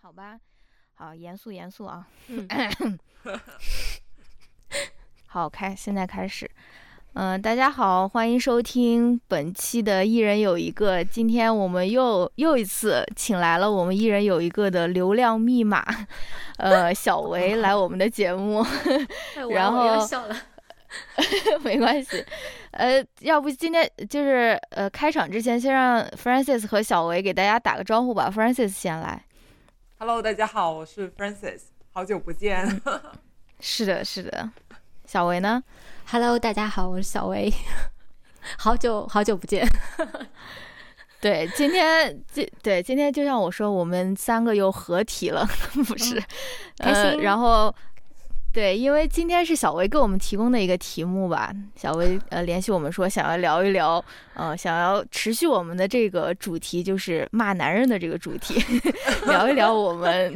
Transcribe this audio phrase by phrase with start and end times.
[0.00, 0.38] 好吧，
[0.94, 2.06] 好，严肃严肃啊。
[2.28, 2.48] 嗯
[5.26, 6.48] 好，开，现在开始。
[7.14, 11.04] 嗯、大家好，欢迎收听本期的《一人有一个》。
[11.04, 15.84] 今天我们又又一次请来了我们《一人有一个》的流量密码，
[16.58, 18.64] 呃，小维来我们的节目。
[19.50, 20.36] 然后笑了。
[21.62, 22.24] 没关系，
[22.70, 28.32] 呃，要不今天就是呃，开场之前先让 Francis 和小维给大家打个招呼吧。
[28.34, 29.22] Francis 先来。
[30.00, 31.58] Hello，大家好，我是 Francis，
[31.92, 32.64] 好久不见。
[33.58, 34.48] 是的，是的。
[35.04, 35.60] 小维呢
[36.06, 37.52] ？Hello，大家好，我是小维，
[38.56, 39.66] 好久好久不见。
[41.20, 46.14] 对，今天今对今天就像我说，我们三个又合体了， 不是？
[46.78, 47.74] 开呃，心然后
[48.58, 54.04] 对，因为今天是小维给我们提供的一个题目吧，小维呃联系我们说想要聊一聊，
[54.34, 58.60] 呃，想要持续我们的这个主题，就是骂男人的这个主题，
[59.28, 60.34] 聊一聊我们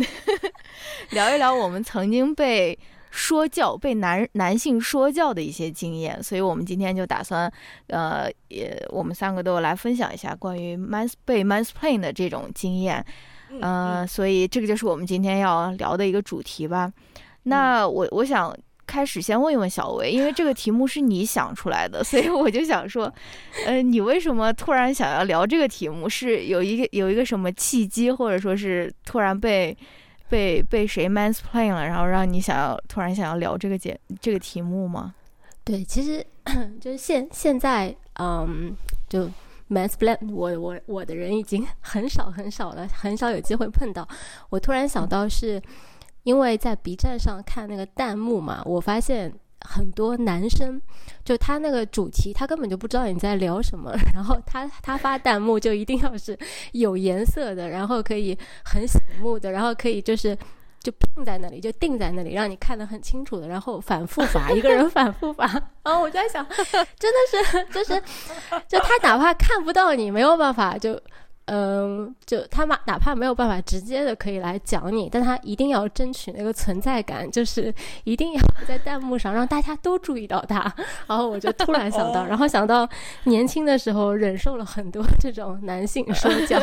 [1.10, 2.78] 聊一聊我们曾经被。
[3.14, 7.52] 说教被男男性说教的一些经验，所以我们今天就打算，
[7.88, 13.04] 呃，也我们三个都来分享一下关于 mans 被 mansplain 的这种经验，
[13.50, 16.90] 嗯呃，所以这个就是我们今天要聊的一个主题吧。
[17.44, 18.54] 那我我想
[18.86, 23.12] 开始先问一问小薇，因为这个题目是你想出来的， 所以我就想说，
[23.66, 26.08] 呃，你为什么突然想要聊这个题目？
[26.08, 29.76] 是有一个有一个什么契机，或者说是突然被
[30.28, 35.14] 被被谁 mansplaying 了，然后让你想要突然想要聊这个节这个题目吗？
[35.64, 36.24] 对，其实
[36.80, 38.76] 就是现现在，嗯，
[39.08, 39.30] 就
[39.70, 44.06] mansplain 我我我的人已经很少很少了，很少有机会碰到。
[44.50, 45.62] 我突然想到是，
[46.22, 49.32] 因为在 B 站上看那个弹幕嘛，我发现。
[49.64, 50.82] 很多男生，
[51.24, 56.36] 就他那个主题，他根本就不知道你在聊什么， 然后他他发弹幕就一定要是
[56.72, 60.36] 有颜色的，然后可以很醒目的，然后可以就是
[60.80, 65.46] 就定在那里，就定在那里，让你看得很清楚的，然后反复发，一个人反复发。
[65.84, 66.44] 然后我在想，
[66.98, 68.02] 真的是就是
[68.66, 71.00] 就他哪怕看不到你，没有办法就。
[71.54, 77.70] 嗯，就他嘛，哪怕没有办法直接的可以来讲你，但他一定要争取那个存在感，就是
[78.04, 80.60] 一定要在弹幕上让大家都注意到他。
[81.06, 82.88] 然后我就突然想到，哦然后想到
[83.24, 86.58] 年轻的时候忍受了很多这种男性 说教，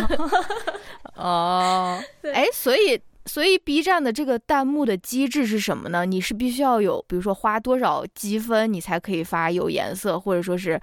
[1.15, 6.03] 哦，对哎，所以所以 B 站的这个弹幕的机制是什么呢？
[6.03, 10.81] 你是必须要有，比如说花多少积分，你才可以发有颜色，或者说是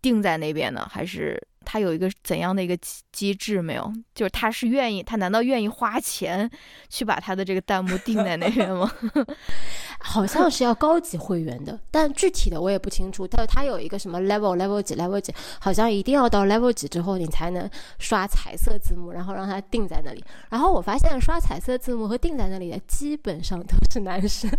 [0.00, 0.88] 定在那边呢？
[0.90, 3.92] 还是他有一个怎样的一个机机制没有？
[4.14, 6.50] 就是他是愿意，他难道愿意花钱
[6.88, 8.90] 去把他的这个弹幕定在那边吗？
[10.00, 13.26] 好像是要高级会员的，但具体的我也不清楚。
[13.26, 17.68] 它它有一个什么 level level 几 level 几，好像一定要到 level 几之后，你才能
[17.98, 20.24] 刷彩色字幕，然后让他定在那里。
[20.50, 24.50] 然后我发现刷彩色字幕和定在那里的基本上都是男生。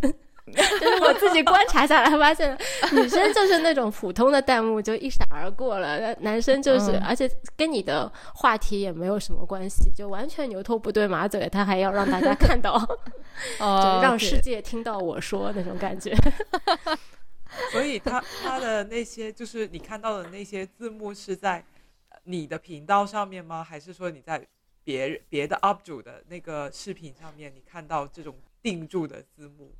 [0.51, 2.57] 就是我自己观察下来，发现
[2.91, 12.73] 女生就是那种普通的弹幕就一闪而过了，男生就是，嗯而且跟你的话题也没有什么关系，就完全牛头不对马嘴，他还要让大家看到，
[13.59, 16.13] 哦就让世界听到我说那种感觉。
[17.71, 21.63] 所以他他的那些就是你看到的那些字幕是在
[22.09, 23.63] 呃你的频道上面吗？
[23.63, 24.45] 还是说你在
[24.83, 29.71] 别人别的 UP 主的那个视频上面你看到这种定住的字幕？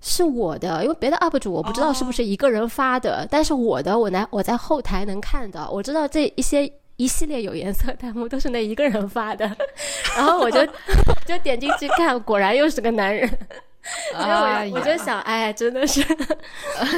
[0.00, 9.44] 是我的，因为别的 UP 主我不知道是不是一个人发的，但是我的我来我在后台能看到，我知道这一些一系列有颜色弹幕都是那一个人发的，
[10.16, 10.64] 然后我就
[11.26, 16.04] 就点进去看，果然又是个男人，所以哎呀我我就想，哎，真的是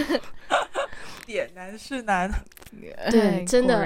[1.26, 2.30] 点男是男，
[3.10, 3.82] 对哎真的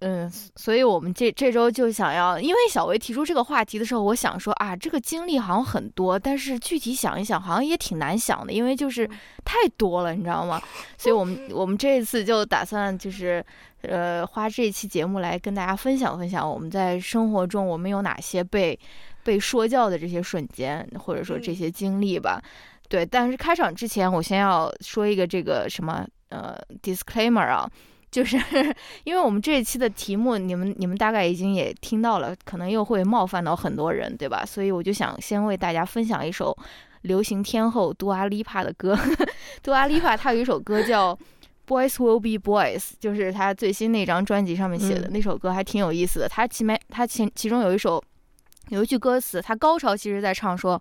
[0.00, 9.08] 嗯，所以我们这这周就想要，因为小维提出这个话题的时候，我想说啊，这个经历好像很多，但是具体想一想，好像也挺难想的，因为就是
[9.42, 10.60] 太多了，你知道吗？
[10.98, 13.44] 所以我们 我们这一次就打算就是
[13.80, 18.78] 呃，花这一期节目来跟大家分享分享我们在生活中我们有哪些被
[19.22, 22.42] 被说教的这些瞬间，或者说这嗯些经历吧。
[22.90, 27.68] 对，但是开场之前，我先要说一个这个什么呃 disclaimer 啊，
[28.14, 28.40] 就是
[29.02, 34.46] 因为我们这一期的题目，你们你们大概已经也听到了，可能又会冒犯到很多人，对吧？
[34.46, 36.56] 所以我就想先为大家分享一首
[37.02, 38.96] 流行天后杜阿丽帕的歌。
[39.64, 41.12] 杜阿丽帕她有一首歌叫
[41.66, 46.28] 《Boys Will Be Boys》，就是她最新那张专辑上面写的、嗯那首歌，还挺有意思的。
[46.28, 48.00] 她前面她其其中有一首
[48.68, 50.80] 有一句歌词，她高潮其实在唱说。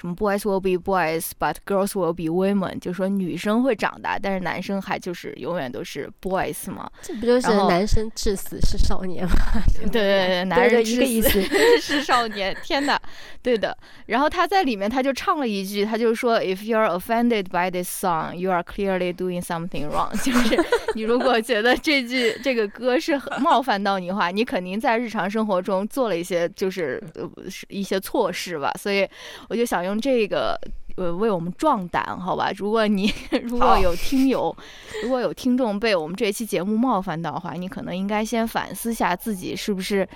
[0.00, 6.90] 什么 boys will be boys，but girls will be women，就说女生会长大，但是男生还就是永远都是 boys 嘛。
[7.02, 9.34] 这不就是男生至死是少年吗？
[9.76, 11.42] 对对对，男人对一个意思。
[11.82, 12.98] 是少年，天哪，
[13.42, 13.76] 对的。
[14.06, 20.10] 然后他在里面他就唱了一句，他就说，If you're offended by this song, you are clearly doing something wrong。
[20.24, 20.58] 就是
[20.94, 28.72] 你如果觉得这句这个歌是很冒犯到你的话，你肯定在日常生活中做了一些就是呃是一些错事吧。
[28.78, 29.06] 所以
[29.48, 30.60] 我就想用这个。
[30.96, 32.50] 呃，为我们壮胆，好吧？
[32.56, 33.10] 如果你
[33.44, 34.54] 如果有听友，
[35.02, 40.06] 如果有听众被我们这期节目冒犯到的话，你可能应该先反思下自己是不是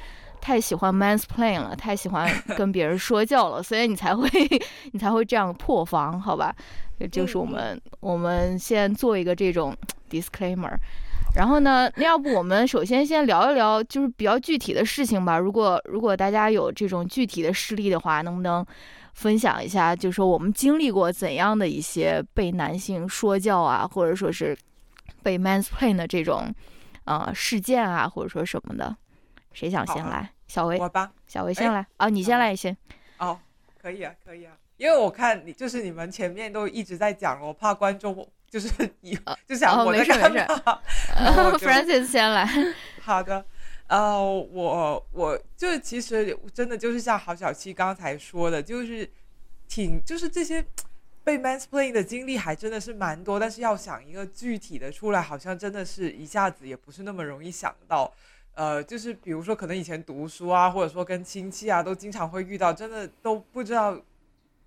[0.42, 2.28] 太喜欢 mansplain 了，太喜欢
[2.58, 4.28] 跟别人说教了，所以你才会
[4.92, 6.54] 你才会这样破防，好吧？
[6.98, 9.74] 这就是我们我们先做一个这种
[10.10, 10.74] disclaimer。
[11.34, 15.38] 然后呢，那要不我们首先先聊一聊，就是比较具体的事情吧。
[15.38, 18.64] 如果如果大家有这种具体的事例的话，能不能
[19.14, 19.96] 分享一下？
[19.96, 24.56] 就是说我们经历过怎样的一些被男性说教啊，或者说是
[25.22, 26.52] 被 mansplain 的这种
[27.04, 28.94] 呃事件啊，或者说什么的？
[29.52, 30.30] 谁想先来？
[30.48, 31.10] 小维，我吧。
[31.26, 32.76] 小维先来啊，你先来也行。
[33.18, 33.38] 哦，
[33.80, 38.68] 可以啊，可以啊，因为我看你就是你们前面都一直在讲，我怕观众就是
[39.00, 42.48] 以就想哦我在干没事没事 Francis 先来。
[43.00, 43.44] 好的，
[43.88, 49.08] 呃，我我就是其实真的就是像郝小七刚才说的，就是
[49.68, 50.64] 挺就是这些
[51.22, 58.12] 被 mansplain 的经历还真的是蛮多，但是要想一个具体的出来，好像真的是一下子也不是那么容易想到。
[58.54, 64.00] 呃，就是比如说，可能以前读书啊，或者说跟亲戚啊，都经常会遇到，真的都不知道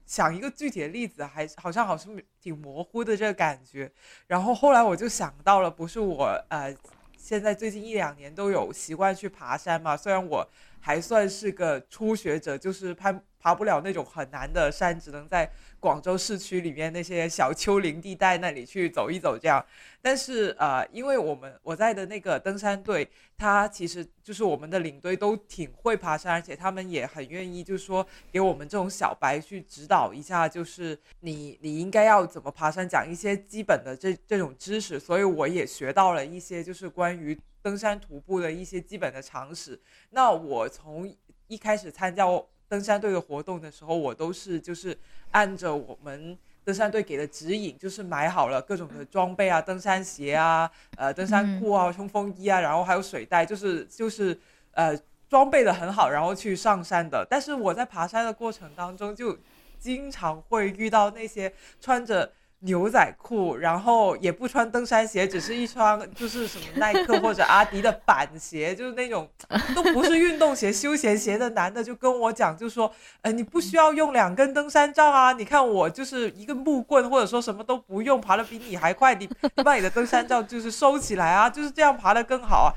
[0.06, 3.90] 想一个具体的例子，还好像好像挺模糊的这个感觉。
[4.28, 6.76] 然后后来我就想到了，不是我呃，
[7.18, 10.48] 现在最近一两年都有习惯去爬山嘛，虽然我
[10.80, 19.66] 还算是个初学者，就是攀爬不了那种很难的山，只能在广州市区里面那些小丘陵地带那里去走一走这样。
[20.02, 23.08] 但是呃，因为我们我在的那个登山队，
[23.38, 35.00] 他其实就是我们的领队都挺会爬山，而且他们也很愿意，就是说给我们这种小白去指导一下，就是你你应该要怎么爬山，讲一些基本的这这种知识。
[35.00, 39.78] 所以我也学到了一些就是关于登山徒步的一些基本的常识。
[40.12, 41.14] 那我从
[41.48, 42.26] 一开始参加
[42.70, 44.98] 登山队的活动的时候，我都是就是
[45.32, 54.38] 按着我们登山队给的指引，就是买好了各种的装备啊，登山鞋啊，呃，登山裤啊，冲锋衣啊，然后还有水袋，就是就是
[54.72, 54.98] 呃
[55.30, 57.26] 装备的很好，然后去上山的。
[57.30, 59.38] 但是我在爬山的过程当中，就
[59.80, 62.32] 经常会遇到那些穿着。
[62.62, 69.30] 牛仔裤，然后也不穿登山鞋，只是一双就是什么耐克或者阿迪的板鞋，就是那种
[69.76, 82.74] 都不是运动鞋、休闲鞋的男的就跟我讲，就说，呃，你不需要用两根登山杖啊，你看我就是一个木棍，或者说什么都不用，爬的比你还快，你你把你的登山杖就是收起来啊，就是这样爬的更好啊，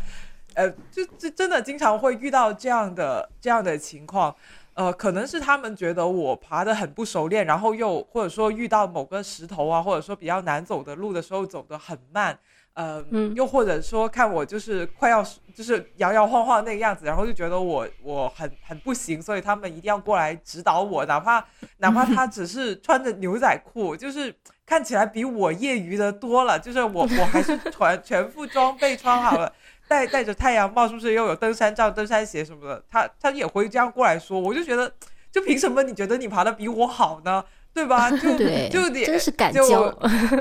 [0.55, 4.37] 呃，就就真的经常会遇到这样的这样的情况。
[4.81, 12.39] 呃，可能是他们觉得我爬得很不熟练，然后又或者说遇到某个石头啊，或者说比较难走的路的时候走得很慢，
[12.73, 15.23] 呃，嗯又或者说看我就是快要
[15.55, 21.45] 就是摇摇晃晃那个样子，然后就觉得我我很很不行，所以他们一定要过来指导我，哪怕
[21.77, 24.35] 哪怕他只是穿着牛仔裤，就是
[24.65, 29.53] 看起来比我业余的多了，就是我我还是 全全副装备穿好了。
[29.91, 32.85] 戴戴着太阳帽，是不是又有登山杖、登山鞋什么的？
[32.89, 34.93] 他他也会这样过来说，我就觉得，
[35.33, 37.45] 就凭什么你觉得你爬的比我好呢？
[37.75, 38.09] 对吧？
[38.09, 39.91] 就对，就你真是敢就教。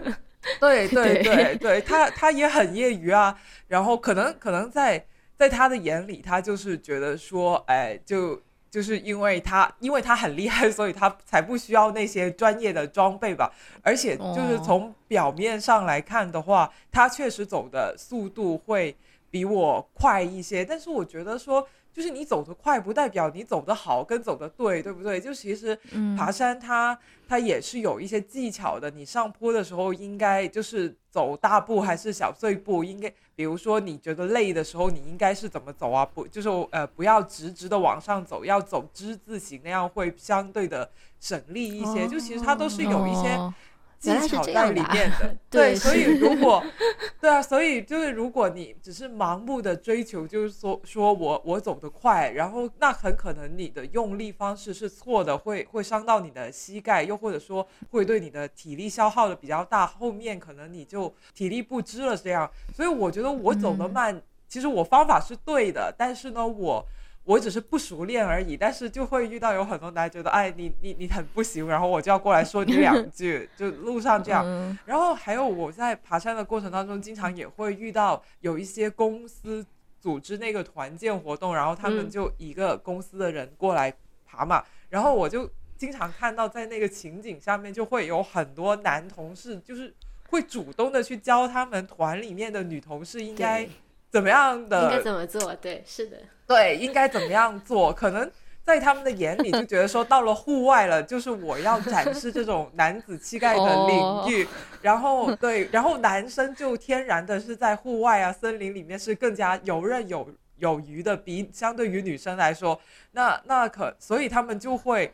[0.62, 3.36] 对对对对对，他他也很业余啊。
[3.68, 5.04] 然后可能可能在
[5.36, 8.40] 在他的眼里，他就是觉得说，哎，就
[8.70, 13.52] 就是因为他因为他很厉害，所以他才不需要那些专业的装备吧。
[13.82, 18.96] 而且就是哦从表面上来看的话，他确实走的速度会
[19.30, 20.64] 比我快一些。
[20.66, 25.20] 但是我觉得说，就是你走得快，不代表你走得好跟走得对，对不对？
[25.20, 28.90] 就其实嗯爬山它它也是有一些技巧的。
[28.90, 32.84] 你上坡的时候应该就是走大步还是小碎步？
[32.84, 36.06] 应该比如说你觉得累的时候，你应该是怎么走啊？
[36.06, 42.08] 不就是呃不要直直的往上走，要走之字形，那样会相对的省力一些。
[42.08, 43.30] 就其实它都是有一些。
[43.36, 43.54] 哦
[44.00, 46.64] 技巧在里面的， 对所以如果，
[47.20, 62.50] 对啊，所以就是如果你只是盲目的追求，就是说说我我走得快，然后那很可能你的用力方式是错的，会会伤到你的膝盖，又或者说会对你的体力消耗的比较大，后面可能你就体力不支了这样。
[62.74, 66.86] 所以我觉得我走得嗯慢，其实我方法是对的，但是呢，我
[67.24, 74.44] 我只是不熟练而已，但是就会遇到有很多男的觉得，哎，你你你很不行，然后我就要过来说你两句， 就路上这样。
[74.46, 79.64] 嗯然后还有我在爬山的过程当中，经常也会遇到有一些公司
[80.00, 83.94] 组织那个团建活动，然后他们嗯就一个公司的人过来
[84.26, 85.48] 爬嘛，然后我就
[85.78, 89.94] 经常看到在那个情景下面就会有很多男同事，就是
[90.30, 93.68] 会主动的去教他们团里面的女同事应该
[94.10, 95.56] 怎么样的应该怎么做？
[95.56, 96.18] 对，是的，
[96.50, 97.94] 对，应该怎么样做？
[97.94, 98.30] 可能
[98.64, 104.48] 在他们的眼里就觉得说，到了户外了，就是我要展示这种男子气概的领域。
[104.82, 110.28] 然后对，然后男生就天然的是在户外啊、森林里面是更加游刃有
[110.58, 115.14] 有余的，比相对于女生来说，那那可所以他们就会。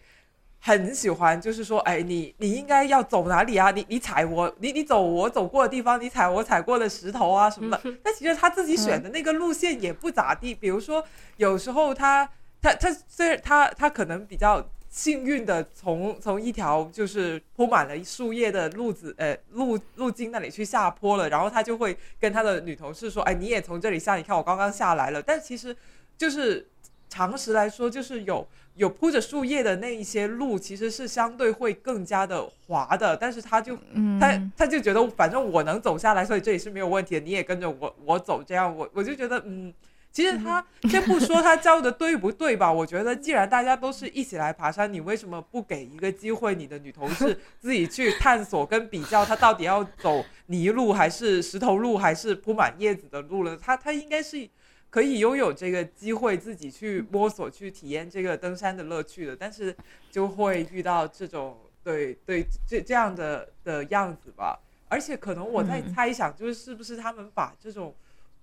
[0.67, 3.69] 很喜欢，就是说，哎，你你应该要走哪里啊？
[3.69, 7.79] 你你踩我，你你走我走过的地方，你踩我踩过的石头啊什么的。
[8.01, 11.05] 但其实他自己选的那个路线也不咋地，比如说
[11.38, 12.27] 有时候他
[12.60, 25.22] 他他虽然他他可能比较幸运的从从一条就是铺满了树叶的路子呃路路径那里去下坡了，然后他就会跟他的女同事说，哎，你也从这里下，你看我刚刚下来了。
[25.22, 25.77] 但其实
[26.17, 26.67] 就是
[27.07, 39.74] 常识来说，就是有有铺着树叶的那一些路，其实是相对会更加的滑的，但是他就嗯，他他就觉得反正我能走下来，所以这也是没有问题的，你也跟着我我走，这样我我就觉得嗯，
[40.12, 53.55] 其实他先不说他教的对不对吧，我觉得既然大家都是一起来爬山，你为什么不给一个机会你的女同事 自己去探索跟比较，她到底要走泥路还是石头路还是铺满叶子的路了？
[53.55, 54.50] 她她应该是。
[54.96, 59.75] 可以拥有这个机会，自己去摸索、去体验这个登山的乐趣的，但是
[60.10, 64.58] 就会遇到这种对对这这样的的样子吧。
[64.88, 67.94] 而且可能我在嗯猜想，就是是不是他们把这种，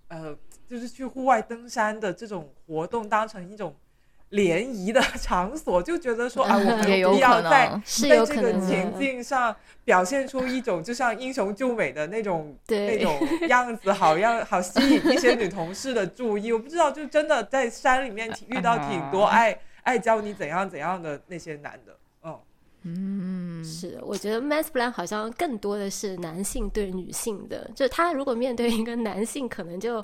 [0.08, 0.36] 呃，
[0.68, 3.74] 就是去户外登山的这种活动当成一种
[4.32, 8.92] 联谊的场所，就觉得说 啊，我们有必要在在这个情。
[8.98, 16.52] 境上表现出一种就像英雄救美的那种 那，种样子，好让好吸引一些女同事的注意。
[16.52, 22.38] 我不知道，就真的在山里面遇到挺多 爱爱教你怎样怎样的那些男的，嗯。
[22.84, 30.02] 嗯，是，我觉得 mass plan 好像更多的是男性对女性的，就他如果面对一个男性，可能就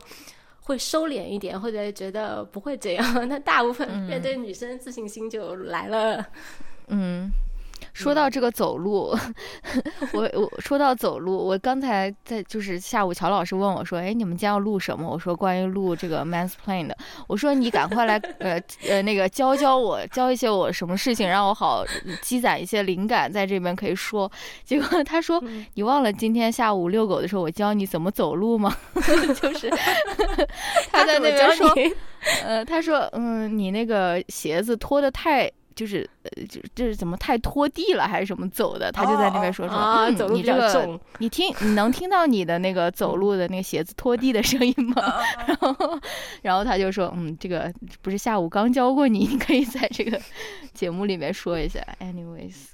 [0.68, 3.04] 会收敛一点，或者觉得不会这样。
[3.26, 6.22] 那大部分面对女生，自信心就来了。
[6.88, 7.30] 嗯，
[7.92, 9.16] 说到这个走路，
[10.12, 15.08] 我我说到走路，我刚才在就是下午乔老师问我说，哎，你们将要录什么？
[15.08, 16.96] 我说关于录这个 mansplain 的。
[17.26, 21.84] 我说你赶快来，呃呃，那个教教我，教一些我什么事情，让我好
[22.22, 24.30] 积攒一些灵感，在这边可以说。
[24.64, 28.76] 结果他说，嗯你忘了今天下午遛狗的时候，我教你怎么走路吗？
[29.40, 29.68] 就是
[30.90, 31.72] 他在那边说，
[32.44, 38.90] 呃，他说，嗯，你那个鞋子脱的太，就是，呃，就这是怎么太拖地了，还是什么走的？
[38.90, 41.00] 他就在那边说说，啊，嗯走路比你这个，较重。
[41.18, 45.22] 你听，你能听到你的那个走路的那个鞋子拖地的声音吗？
[45.46, 46.00] 然后，
[46.42, 50.20] 然后他就说，嗯，这个不是下午刚教过你，你可以在这个
[50.74, 51.80] 节目里面说一下。
[52.00, 52.70] Anyways，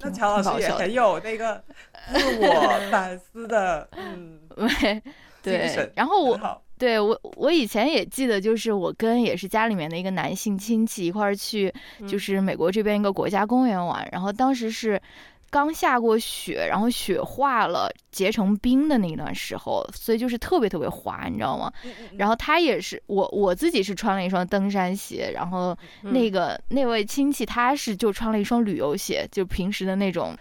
[0.00, 1.64] 那乔老师也很有那个
[2.12, 5.00] 自我反思的，嗯，对
[5.42, 11.70] 对，然后我对我，我以前也记得，就是我跟也是家里面的一个男性亲戚一块儿去，
[12.08, 14.08] 就嗯是美国这边一个国家公园玩。
[14.10, 14.98] 然后当时是
[15.50, 21.70] 刚下过雪，然后雪化了，结成冰的那段时候，所以就是特别特别滑，你知道吗？
[22.16, 30.34] 然后他也是，我我自己是穿了一双登山鞋，然后嗯那个那位亲戚他是就穿了一双旅游鞋，就平时的那种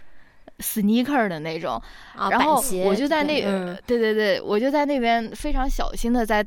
[0.59, 1.81] sneaker 的那种。
[2.15, 6.45] 啊，然后我就在那，嗯对对对，我就在那边非常小心的在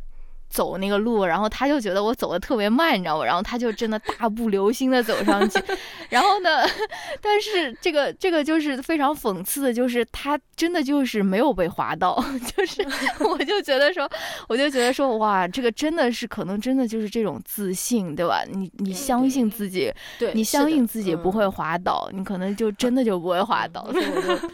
[0.53, 3.25] 走那个路，然后他就觉得我走的特别慢，你知道吗？
[3.25, 5.59] 然后他就真的大步流星的走上去，
[6.11, 6.61] 然后呢，
[7.23, 12.23] 但是这个这个就是非常讽刺的，就是他真的就是没有被滑到，
[12.55, 12.87] 就是
[13.21, 14.07] 我就觉得说，
[14.47, 18.45] 我就觉得说，哇，这个真的是可能真的就是这种自信，对吧？
[18.53, 23.91] 你你相信自己，对，你相信自己不会嗯滑倒，你可能就真的就不会滑倒。
[23.91, 24.51] 所以我就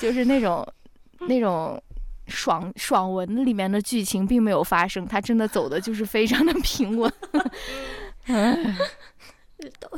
[0.00, 0.66] 就是那种
[1.20, 1.80] 那种
[2.26, 7.12] 爽爽文里面的剧情并没有发生，他真的走的就是非常的平稳。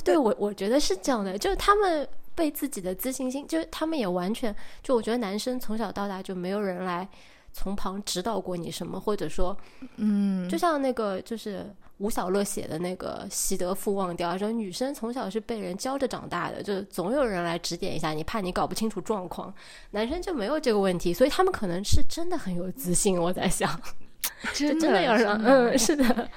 [0.04, 7.08] 对我，我觉得是这样的，就是他们被自己的自信心，就是他们也完全，就我觉得男生从小到大就没有人来
[7.52, 9.56] 从旁指导过你什么，或者说，
[9.96, 19.52] 嗯，就像那个就是吴小乐写的那个《习得富忘掉》，说女生从小是被人教着长大的，就总有人来指点一下你，怕你搞不清楚状况。
[19.92, 23.16] 男生就没有这个问题，所以他们可能是真的很有自信。
[23.18, 23.80] 我在想，
[24.52, 26.28] 就真真的要让，嗯，是的，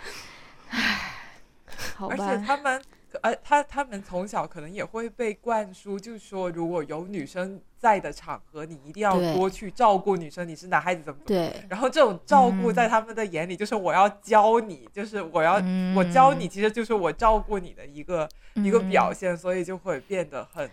[0.69, 1.15] 唉
[1.95, 2.81] 好吧且，他们，
[3.21, 11.41] 呃，他他们从小可能也会被灌输，就是说，如果有女生在的场合，你一定要多去照顾女生，你是男孩子怎么怎么。
[11.49, 12.73] 对，然后这种照顾嗯。
[12.73, 20.69] 在他们的眼里，就是我要教你，就是我要、嗯我教你，其实就是我照顾你的一个、一个表嗯现，所以就会变得很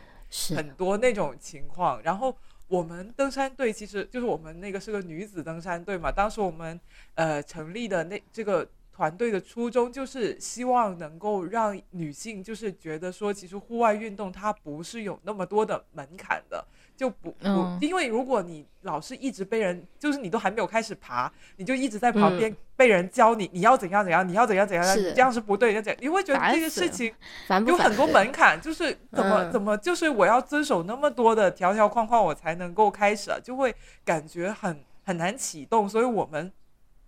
[0.54, 2.02] 很多那种情况。
[2.02, 2.36] 然后
[2.68, 6.78] 我们登山队其实就是我们那个是个女子登山队嘛，当时我们
[7.14, 16.64] 呃成立的那这个团队的初衷就是希望能够让女性就是觉得说，其实户外运动它不是有那么多的门槛的。
[16.96, 27.12] 就不不，嗯因为如果你老是一直被人，就是你都还没有开始爬，你就一直在旁嗯边被人教你，你要怎样怎样，你要怎样怎样，你这样是不对的，这样你会觉得这个事情
[27.66, 35.86] 有很多门槛，就是怎么、嗯怎么，就是我要遵守那么多的条条框框，我才能够开始啊，就会感觉很很难启动。
[35.86, 36.50] 所以我们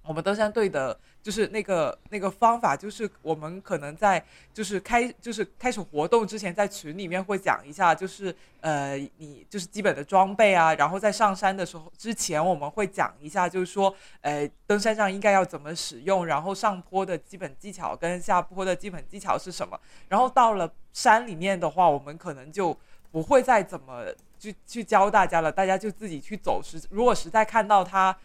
[0.03, 19.79] 我们登山队的，就是那个那个方法，就是我们可能在就是开就是开始活动之前，在群里面会讲一下，就是呃你就是基本的装备啊，然后在上山的时候之前，我们会讲一下，就是说呃登山杖应该要怎么使用，然后上坡的基本技巧跟下坡的基本技巧是什么。
[20.09, 22.75] 然后到了山里面的话，我们可能就
[23.11, 24.07] 不会再怎么
[24.39, 26.63] 去去教大家了，大家就自己去走。
[26.63, 28.17] 实如果实在看到他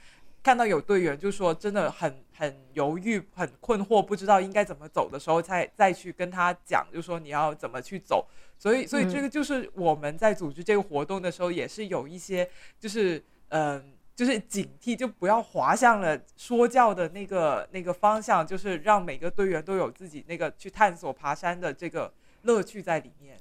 [0.42, 8.28] 看到有队员就说真的很很犹豫、很困惑，不知道应该怎么走的时候，再再去跟他讲，就说你要怎么去走。
[8.58, 12.50] 所以，所以嗯这个就是我们在组织这个活动的时候，也是有一些
[12.80, 13.94] 就是嗯。
[14.16, 22.14] 就是警惕，就不要滑向了说教的那个那个方向，就是让每个队员都有自己那个去探索爬山的这个
[22.44, 23.40] 乐趣在里面。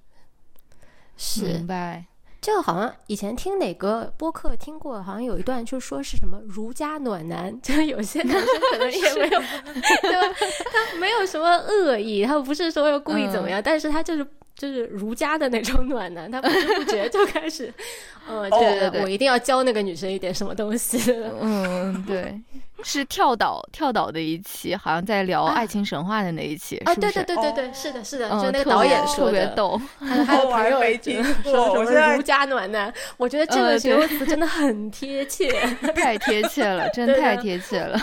[1.15, 2.07] 是明白。
[2.43, 9.41] 这个好像以前听哪个播客听过，好像有一段就说是什么儒家暖男， 就是有些男生可能也没有，
[10.03, 10.37] 对吧？
[10.93, 17.73] 他没有什么恶意，他不是说要故意怎么样，但是他就是就是儒家的那种暖男，他不知不觉就开始，
[18.29, 20.99] 呃，哦对对对我一定要教那个女生一点什么东西。
[21.41, 22.41] 嗯，对，
[22.85, 29.33] 是跳岛跳岛的一期，好像在聊啊爱情神话的那一期，啊，对是不是对对对对，是的，是的，嗯就那个特别导演说的。
[29.33, 35.51] 特别逗，还朋友没听过说什么儒家暖男，我觉得这呃个形容词真的很贴切。
[35.97, 38.01] 太贴切了，真的太贴切了。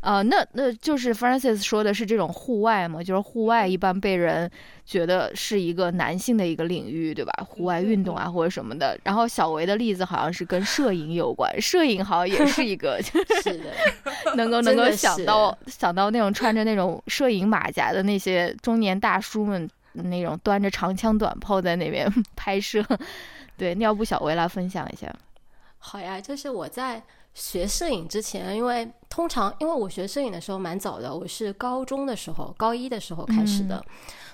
[0.00, 4.48] 啊、那那就是 Francis 说的是这种户外嘛，就是户外一般被人
[4.86, 7.32] 觉得是一个男性的一个领域，对吧？
[7.44, 8.96] 户外运动啊或者什么的。
[9.02, 13.00] 然后小维的例子好像是跟摄影有关，摄影好像也是一个
[13.42, 13.74] 是的，
[14.36, 22.84] 能够 能够想到想到那种穿着那种摄影马甲的那些中年大叔们，那种端着长枪短炮在那边拍摄。
[23.56, 25.12] 对，那要不小维来分享一下？
[25.80, 27.02] 好呀，就是我在
[27.34, 33.84] 学摄影之前，因为通常因为我学摄影的时候蛮早的，我是高中的时候，高一的时候开始的。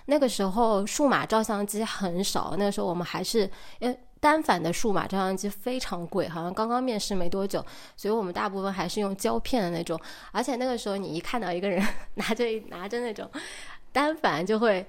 [0.06, 7.64] 那个时候数码照相机很少，那个时候我们还是呃单反的数码照相机非常贵，好像刚刚面世没多久，
[7.96, 9.98] 所以我们大部分还是用胶片的那种。
[10.32, 11.82] 而且那个时候你一看到一个人
[12.16, 13.30] 拿着拿着那种
[13.92, 14.86] 单反，就会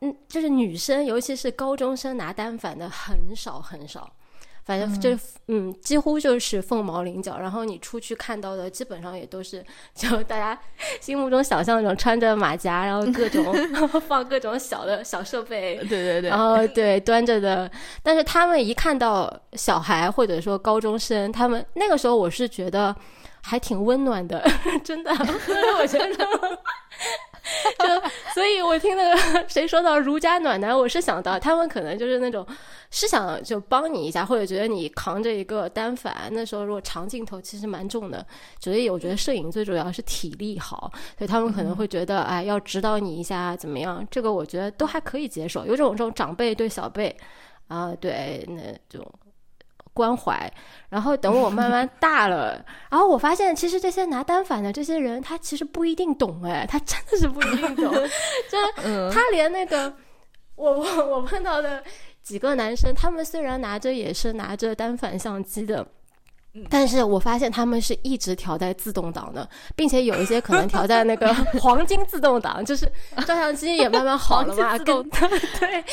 [0.00, 4.12] 嗯，就是女生，尤其是高中生拿单反的很少很少。
[4.64, 7.38] 反正这嗯几乎就是凤毛麟角。
[7.38, 10.58] 然后你出去看到的，基本上也都是就大家
[11.00, 13.54] 心目中想象那种穿着马甲，然后各种
[14.08, 17.70] 放各种小的小设备，对对对然后对端着的。
[18.02, 22.94] 但是他们一看到小孩或者说高中生，他们那个时候我是觉得
[23.46, 24.42] 还挺温暖的，
[24.82, 25.10] 真的，
[25.78, 26.58] 我觉得。
[27.78, 27.86] 就
[28.32, 32.46] 所以，我听那个谁说到儒家暖男，我是想到他们可能就是那种
[32.90, 38.26] 是想就帮你一下，或者觉得你扛着一个单反，那时候如果长镜头其实蛮重的，
[38.58, 47.14] 所以我觉得摄影最主要是体力好，所以他们可能会觉得哎要指导你一下怎么样，这个我觉得都还可以接受，有种这种长辈对小辈
[47.68, 49.06] 啊，对那种。
[49.94, 50.52] 关怀，
[50.90, 57.94] 然后等我慢慢大了，然后我发现其实这些拿单反的这些人，他其实不一定懂哎，他真的是不一定懂，
[58.50, 59.94] 就是嗯，他连那个
[60.56, 61.82] 我我我碰到的
[62.22, 65.86] 几个男生，他们虽然拿着也是拿着单反相机的嗯。
[66.70, 72.86] 但是我发现他们是一直调在自动挡的，并且有一些可能调在那个 黄金自动挡，就是
[73.26, 75.04] 照相机也慢慢好了嘛， 对，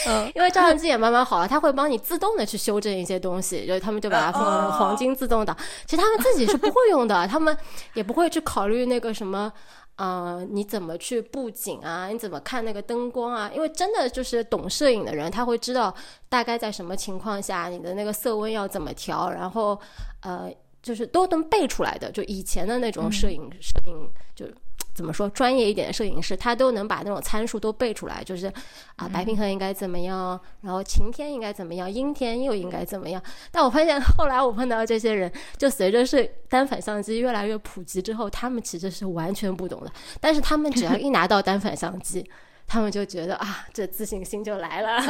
[0.08, 5.56] 嗯因为照相机也慢慢好了，它会帮你自动的去修正一些东西，就是他们就把它放到那个黄金自动挡。
[5.86, 7.58] 其实他们自己是不会用的，他们
[7.94, 9.52] 也不会去考虑那个什么。
[10.02, 12.08] 呃，你怎么去布景啊？
[12.08, 13.52] 你怎么看那个灯光啊？
[13.54, 15.94] 因为真的就是懂摄影的人，他会知道
[16.28, 19.80] 大概在什么情况下你的那个色温要怎么调，然后
[20.22, 22.12] 呃，就是都能背出来的。
[22.12, 24.48] 就以前的那种摄影，摄影就
[24.94, 28.52] 怎么说专业一点的摄影师，他都能把那种参数都背出来，就是
[28.98, 33.22] 啊白平衡应该怎么样，然后晴天应该怎么样，阴天又应该怎么样。
[33.52, 39.92] 但我发现后来我碰到这些人，就随着是单反相机越来越普及之后，他们其实是完全不懂的。
[40.20, 42.30] 但是他们只要一拿到单反相机，
[42.68, 45.02] 他们就觉得啊，这自信心就来了。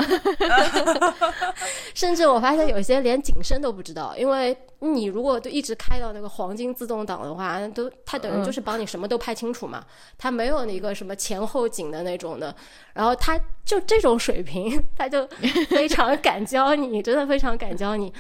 [1.94, 9.84] 甚至我发现有些连景深都不知道，因为你如果就一直开到那个黄金自动挡的话，都它等于就是帮你什么都拍清楚嘛，
[10.18, 12.56] 它没有那个什么前后景的那种的。
[12.94, 15.26] 然后他就这种水平， 他就
[15.70, 18.12] 非常敢教你，真的非常敢教你。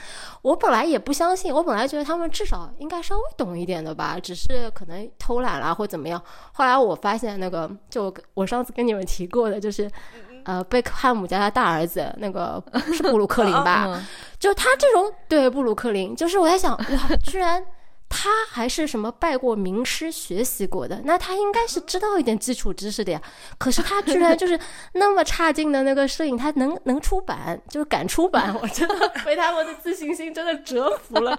[0.44, 6.24] 我本来也不相信，我本来觉得他们至少应该稍微懂一点的吧，只是可能偷懒啦或怎么样。
[6.54, 9.92] 后来我发现那个，就我上次跟你们提过的，就是
[10.46, 14.02] 呃贝克汉姆家的大儿子，那个 是布鲁克林吧？
[14.40, 16.86] 就他这种对布鲁克林，就是我在想，哇，
[17.24, 17.64] 居然。
[18.14, 23.22] 他还是什么拜过名师学习过的，那他应该是知道一点基础知识的呀。
[23.58, 24.60] 可是他居然就是
[24.94, 31.32] 那么差劲的那个摄影，他能能出版，就是敢出版， 我真的被他们的自信心真的折服了。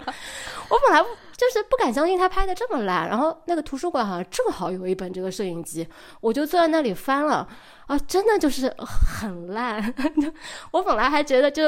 [0.69, 1.01] 我本来
[1.37, 5.87] 就是不敢相信他拍的这么烂，然后那个图书馆好像正好有一本这个摄影机，
[6.21, 7.47] 我就坐在那里翻了，
[7.85, 9.93] 啊，真的就是很烂。
[10.71, 11.63] 我本来还觉得就，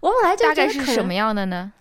[0.00, 1.72] 我本来就大概是什么样的呢？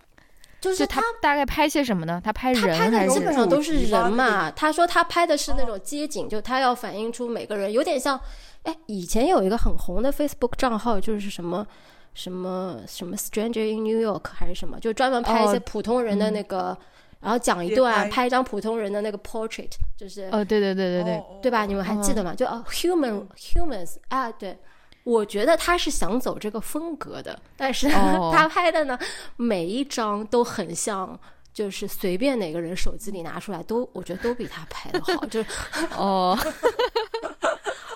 [0.62, 2.22] 就是他大概拍些什么呢？
[2.24, 3.12] 他拍人还是？
[3.12, 4.52] 基本上都是人嘛。
[4.52, 8.18] 他说他拍的是那种街景，就他要反映出每个人，有点像，
[8.62, 11.66] 哎，以前有一个很红的 Facebook 账号，就是什么
[12.14, 16.78] 什么什么 Stranger in New York 还是什么，就专门拍一些普通人的那个，
[17.22, 21.66] 然后讲一段，拍一张普通人的那个 portrait，就是哦，对对对对对，对吧？
[21.66, 22.36] 你们还记得吗？
[22.36, 24.56] 就哦，human humans 啊，对。
[25.04, 27.90] 我觉得他是想走这个风格的，但是
[28.32, 28.98] 他拍的呢，
[29.36, 31.20] 每一张都很像，
[31.52, 35.26] 就是随便哪个人手机里拿出来都，我觉得都比他拍的好。
[35.26, 35.50] 就是
[35.98, 36.38] 哦，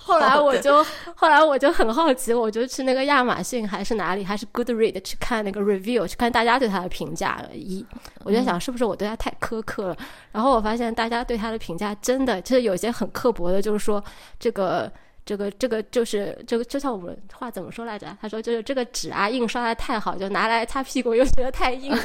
[0.02, 0.84] 后来我就
[1.15, 7.39] 后来我就很好奇，我就去那个亚马逊还是哪里，还是 Goodread 去看那个 review，去看大家对他的评价。
[7.54, 7.86] 一，
[8.24, 9.98] 我就想是不是我对他太苛刻了？
[10.32, 14.04] 然后我发现大家对他的评价真的就是有些很刻薄的，就是说
[14.39, 14.91] 这个。
[15.26, 18.16] 这个这个就是这个就像我们话怎么说来着？
[18.22, 21.92] 他说就是这个纸啊印刷的太好，就拿来擦屁股又觉得太硬。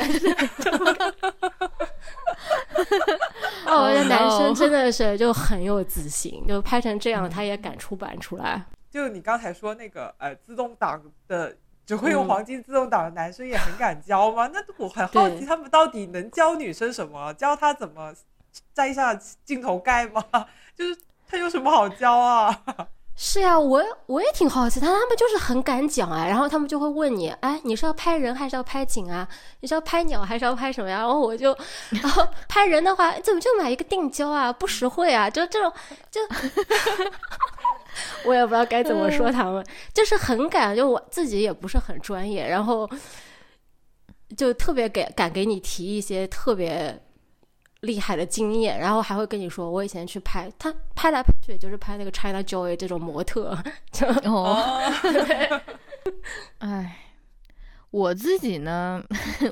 [3.67, 8.65] 哦，这男生 真的是就很有自信，就拍成这样他也敢出版出来。
[8.91, 11.55] 就你刚才说那个呃自动挡的
[11.85, 14.51] 只会用黄金自动挡的男生也很敢教吗？
[14.53, 17.35] 那我很好奇他们到底能教女生什么？
[17.35, 18.15] 教她怎么
[18.73, 20.25] 摘下镜头盖吗？
[20.75, 20.97] 就是
[21.29, 22.63] 他有什么好教啊？
[23.23, 29.29] 是呀，我我也挺好奇，他他们就是很敢讲哎，然后他们就会问你，哎，你是要拍人还是要拍景啊？
[29.61, 31.01] 你是要拍鸟还是要拍什么呀？
[31.01, 31.55] 然后我就，
[31.91, 34.51] 然后拍人的话，怎么就买一个定焦啊？
[34.51, 35.29] 不实惠啊！
[35.29, 35.71] 就这种，
[36.11, 36.19] 就
[38.25, 42.89] 我也不知道该怎么说他们，就是很敢，就我自己也不是很专业，然后
[44.35, 46.99] 就特别给敢给你提一些特别。
[47.81, 53.57] 厉害的经验，然后还会跟你说，我以前去拍他拍来拍去，就是拍那个 China Joy 这种模特。
[54.25, 54.81] 哦，
[56.59, 56.97] 哎，
[57.91, 59.03] 我自己呢，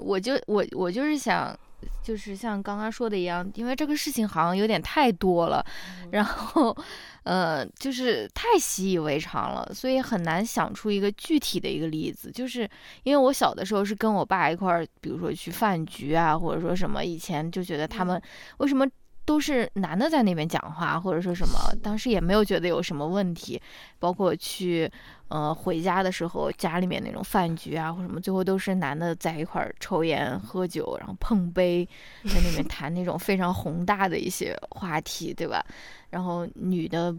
[0.02, 1.58] 我就我我就是想，
[2.02, 5.64] 就是像刚刚说的一样，因为这个事情好像有点太多了，
[6.10, 6.76] 然后。
[7.24, 12.30] 呃，就是太习以为常了，所以很难想出一个具体的一个例子。
[12.30, 12.68] 就是
[13.02, 18.20] 因为我小的时候是跟我爸一块儿，比如说去饭局啊，或者说什么，以前就觉得他们
[18.58, 18.86] 为什么
[19.28, 23.60] 都是男的在那边讲话，或者说什么，当时也没有觉得有什么问题，
[23.98, 24.90] 包括去。
[25.28, 31.86] 呃，回家的时候，家里面那种饭局啊，或什么，最后都是男的在一块儿抽烟喝酒，然后碰杯，
[32.24, 35.62] 在那边谈那种非常宏大的一些话题，对吧？
[36.08, 37.14] 然后女的，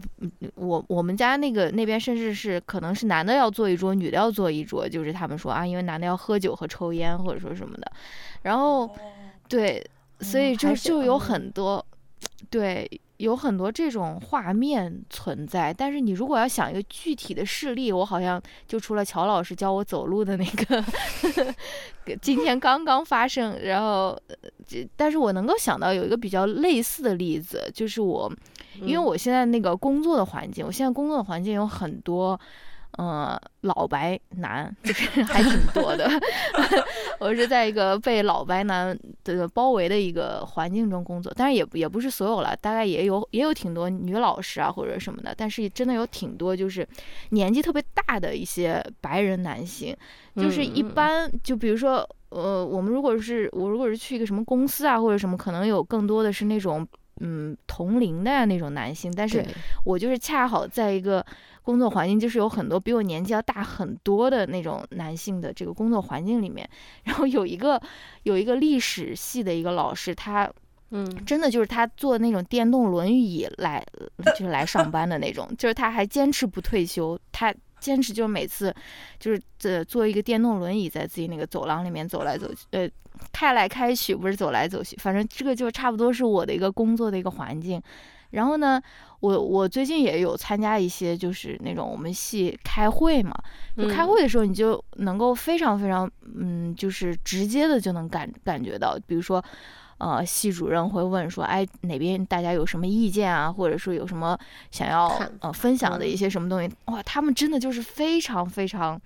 [0.56, 7.92] 我我们家那个那边甚至是可能是男的要坐一桌，女的要坐一桌，就是他们说啊，因为男的要喝酒和抽烟或者说什么的，
[8.42, 8.90] 然后
[9.46, 11.86] 对，所以就就有很多，
[12.50, 13.00] 对。
[13.20, 20.82] 有很多这种画面存在，但是你如果要想一个具体的事例，我好像就除了乔老师教我走路的那个，
[22.22, 24.18] 今天刚刚发生，然后，
[24.96, 28.32] 但是我能够想到有一个比较类似的例子，就是我，
[28.76, 32.40] 因为我现在那个工作的环境，我现在工作的环境有很多。
[32.98, 36.10] 嗯，老白男就是 还挺多的。
[37.20, 46.86] 我是在一个被老白男的包围的一个环境中工作，但是也也不是所有了，大概也有也有挺多女老师啊或者什么的，但是真的有挺多就是
[47.30, 49.96] 年纪特别大的一些白人男性，
[50.36, 56.86] 就是一般就比如说呃，我们如果是我如果是去一个什么公司啊或者什么，可能有更多的是那种
[57.20, 59.44] 嗯同龄的呀那种男性，但是
[59.84, 61.24] 我就是恰好在一个
[61.62, 66.68] 工作环境，就是有很多比我年纪要大很多的那种男性的这个工作环境里面，
[67.04, 67.80] 然后有一个
[68.24, 70.50] 有一个历史系的一个老师，他
[70.90, 71.06] 嗯。
[71.24, 73.84] 真的就是他坐那种电动轮椅来，
[74.36, 78.74] 就是来上班的那种，就是他还坚持不退休，他坚持就是每次
[79.18, 82.88] 就是这坐一个电动轮椅在自己那个走廊里面走来走去， 呃，
[83.32, 87.82] 开来开去，不是走来走去，反正这个就差不多是我的一个工作的一个环境。
[88.30, 88.80] 然后呢，
[89.18, 93.34] 我我最近也有参加一些就是那种我们系开会嘛，
[93.76, 99.44] 就开嗯会的时候，你就能够非常非常，嗯，就是直接的就能感感觉到，比如说，
[100.00, 104.36] 呃，系主任会问说，哎，哪边大家有什么意见啊，或者说有什么
[104.70, 105.08] 想要
[105.40, 109.00] 呃分享的一嗯些什么东西，哇，他们真的就是非常非常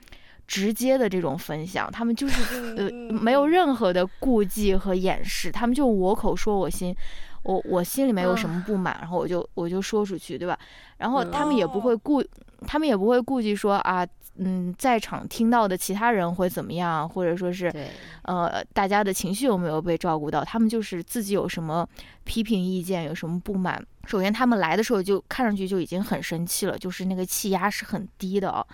[0.47, 6.95] 直接的这种分享，他们就 是呃嗯没有任何的顾忌和掩饰，他们就我口说我心。
[7.45, 10.59] 我我心里面有什么不满，然后我就我就说出去，对吧？
[10.97, 12.25] 然后他们也不会顾，
[12.67, 14.03] 他们也不会顾忌说啊，
[14.37, 17.73] 嗯，在场听到的其他人会怎么样，或者说是
[18.23, 20.45] 呃，大家的情绪有没有被照顾到？
[20.45, 21.89] 他们就是自己有什么
[22.25, 23.81] 批评意见，有什么不满。
[24.07, 28.67] 首先，他们来的时候就看上去就已经很生气了，就是那个气压是很低的啊，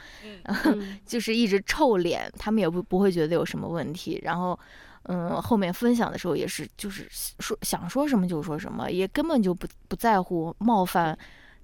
[0.45, 4.19] 嗯 就是一直臭脸，他们也不不会觉得有什么问题。
[4.25, 4.59] 然后，
[5.05, 7.07] 嗯，后面分享的时候也是，就是
[7.39, 11.17] 说想说什么就说什么，也根本就不不在乎冒犯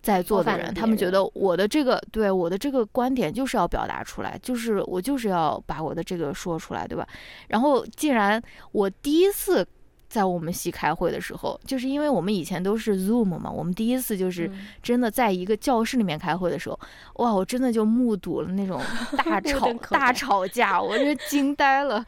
[0.07, 0.73] 在座的人。
[0.73, 7.07] 他们觉得我的这个对我的这个观点就是要表达出来，就是我就是要把我的这个说出来，对吧？
[7.49, 8.40] 然后，竟然
[8.71, 9.66] 我第一次。
[10.09, 16.79] 在我们系开会的时候，就是因为我们以前都是 Zoom 嘛，我们第一次就是嗯真的在一个教室里面开会的时候，
[17.16, 18.81] 哇，我真的就目睹了那种
[19.19, 22.03] 大吵大吵架，我这惊呆了。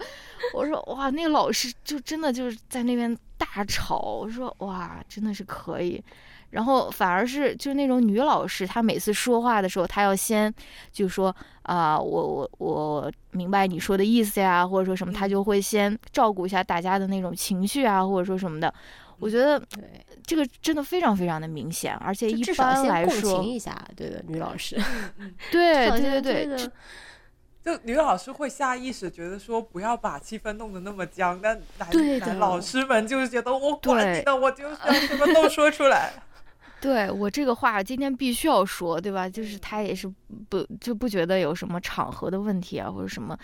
[0.55, 6.03] 我说哇，那个老师就真的就是在那边大吵，我说哇，真的是可以。
[6.51, 10.53] 然后反而是就是那种女老师，她每次说话的时候，她要先
[10.91, 18.73] 就说啊、我我我明白你说的意思呀，或者说什么，她嗯就会先照顾一下大家的那种情绪啊，或者说什么的。
[19.21, 19.83] 我觉得对，
[20.25, 24.81] 这个真的非常非常的明显，而且一就至少般先共来说情，一下，对的，女老师，
[25.51, 26.71] 对对对对，
[27.65, 36.13] 就女老师会下意识觉得说不要把气氛弄得那么僵，但男对的男老师们就是觉得我管你对的，我就是要什么都说出来。
[36.81, 39.29] 对我这个话今天必须要说，对吧？
[39.29, 40.11] 就是他也是
[40.49, 43.37] 不就不觉得有什么场合的问题啊，或者什么，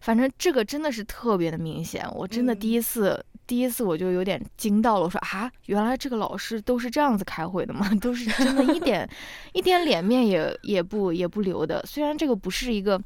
[0.00, 2.06] 反正这个真的是特别的明显。
[2.14, 7.88] 我真的第一次、第一次我就有点惊到了，我说啊，原来这个老师都是这样子开会的吗？
[8.00, 9.08] 都是真的一点
[9.54, 11.82] 一点脸面也也不也不留的。
[11.86, 13.00] 虽然这个不是一个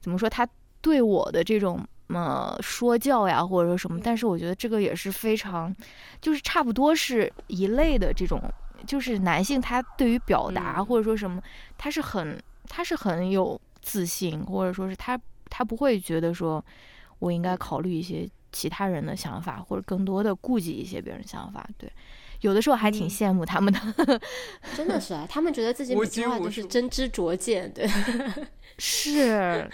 [0.00, 0.48] 怎么说，他
[0.80, 1.80] 对我的这种。
[2.10, 5.74] 嗯，说教呀，或者说什么，但是我觉得这个也是非常，
[6.20, 8.38] 就是差不多是一类的这种
[8.84, 11.42] 就是男性他对于表达嗯或者说什么，
[11.76, 15.18] 他是很他是很有自信，或者说是他
[15.50, 16.64] 他不会觉得说
[17.18, 21.68] 我应该考虑一些其他人的想法，或者更多的顾及一些别人想法。
[21.76, 21.90] 对，
[22.44, 24.20] 有的时候还挺嗯羡慕他们的。
[24.76, 27.88] 真的是啊，他们觉得自己每句话都是真知灼见，对，
[28.78, 29.66] 是，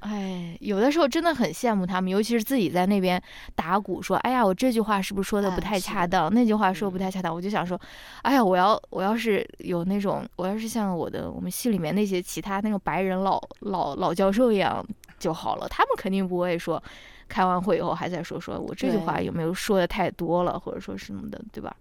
[0.00, 3.22] 哎，有的时候真的很羡慕他们，尤其是自己在那边
[3.54, 6.32] 打鼓说：“哎呀，我这句话是不是说的不太恰当？
[6.32, 7.34] 那句话说不嗯太恰当。
[7.34, 7.78] 我就想说，
[8.22, 14.82] 哎呀，我要我要是有那种，我要是像我的我们系里面那些其他那种白人老老老教授一样
[15.18, 16.82] 就好了，他们肯定不会说。
[17.26, 21.74] 开完会以后还在说说我这句话有没有说的太多了，或者说什么的，对吧？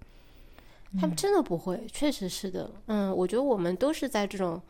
[1.00, 2.70] 他们真的不会，确实是的。
[2.86, 4.62] 嗯，我觉得我们都是在这种，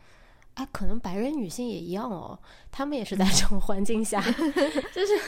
[0.54, 2.38] 啊，可能白人女性也一样哦，
[2.70, 4.20] 她们也是在这种环境下，
[4.94, 5.18] 就是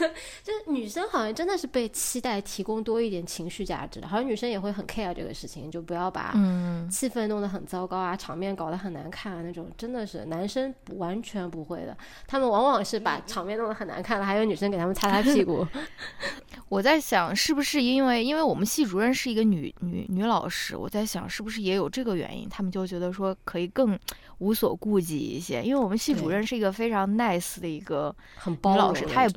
[0.41, 15.67] 就是女生好像真的是被期待提供多一点情绪价值，好像女生也会很 care 这个事情，就不要把嗯，气氛弄得很糟糕啊，场面搞得很难看啊，那种真的是男生完全不会的，他们往往是把场面弄得很难看了，还有女生给他们擦擦屁股。
[16.69, 23.97] 我在想，是不是因为因为我们系主任是一个女女女老师，我在想是不是也有这个原因，他们就觉得说可以更
[24.39, 29.29] 无所顾忌一些，因为我们系主任是一个非常 nice 的一个，很包容老师她也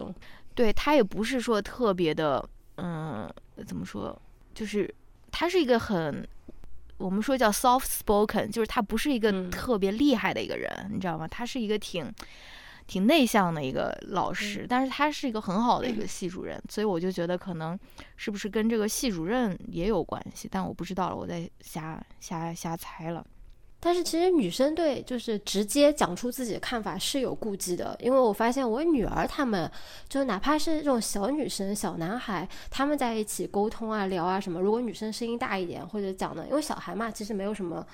[0.55, 3.29] 对他也不是说特别的，嗯，
[3.67, 4.21] 怎么说，
[4.55, 4.93] 就是
[5.31, 6.27] 他是一个很。
[6.99, 11.27] 我们说叫 soft spoken，就是他不是一个嗯特别厉害的一个人，你知道吗？
[11.27, 12.13] 他是一个挺
[12.87, 17.79] 挺内向的一个老师，但是他是一个很好的一个系主任，所以我就觉得可能
[18.17, 23.25] 是不是跟这个系主任也有关系，但我不知道了，我在瞎瞎瞎猜了。
[23.83, 29.71] 但是其实女生对就是直接讲出自己的看法是有顾忌的，因为我发现我女儿她们，
[30.07, 37.87] 就哪怕是这种小女生、小男孩，他们在一起沟通啊、聊啊什么，如果女生声音大一点或者讲的，因为小孩嘛，其实没有什么，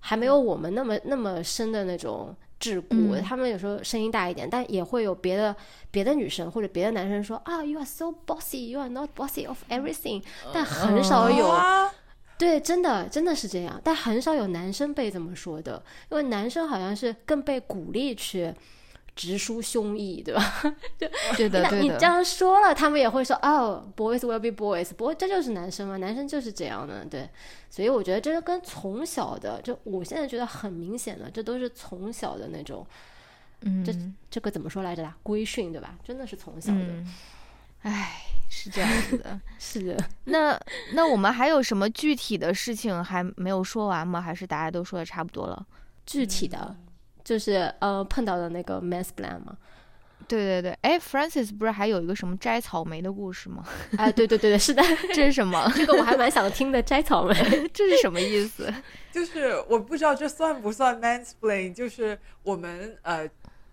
[0.00, 3.22] 还没有我们那么那么深的那种桎梏，嗯。
[3.22, 5.54] 他们有时候声音大一点，但也会有别的
[5.92, 10.20] 别的女生或者别的男生说啊，you are so bossy，you are not bossy of everything，
[10.52, 11.46] 但很少有。
[11.46, 11.88] 啊
[12.38, 18.54] 对，真的真的是这样，但很少有男生被这么说的，因为男生好像是更被鼓励去
[19.16, 20.62] 直抒胸臆，对吧？
[21.36, 21.82] 对的，那对的。
[21.82, 27.28] 你这样说了，他们也会说哦，boys will be boys，不过这就是男生嘛，男生就是这样的，对。
[27.68, 32.86] 所以我觉得这个跟从小的，就我现在觉得很明显的，这都是从小的那种，
[33.84, 35.16] 这嗯这个怎么说来着啦？
[35.22, 35.98] 规训，对吧？
[36.04, 37.14] 真的是从小的，嗯，
[37.82, 39.40] 唉，是这样子的。
[39.58, 39.96] 是的。
[40.24, 40.58] 那
[40.94, 44.20] 那我们还有什么具体的事情还没有说完吗？
[44.20, 45.66] 还是大家都说的差不多了？
[46.06, 46.74] 具体的，
[47.22, 49.56] 就是呃碰到的那个 man's plan 吗，
[50.26, 53.62] 对对对，哎，Francis 不是还有一个什么摘草莓的故事吗？
[53.98, 54.82] 哎，对对对对，是的，
[55.14, 55.70] 这是什么？
[55.76, 57.34] 这个我还蛮想听的，摘草莓。
[57.74, 58.72] 这是什么意思？
[59.12, 63.28] 就是我不知道这算不算 mansplain，就是我们呃，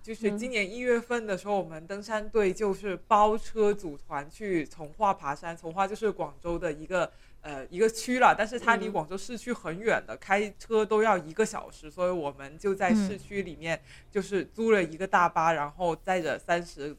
[0.06, 0.38] 就是嗯。
[0.38, 8.92] 今年一月份的时候，我们登山队就是包车组团去从化爬山，从化就是广州的一个呃一个区了，但是它离嗯。
[8.92, 13.20] 广州市区很远的，开车都要一个小时，所以我们就在市嗯。
[13.20, 16.96] 区里面就是租了一个大巴，然后载着三十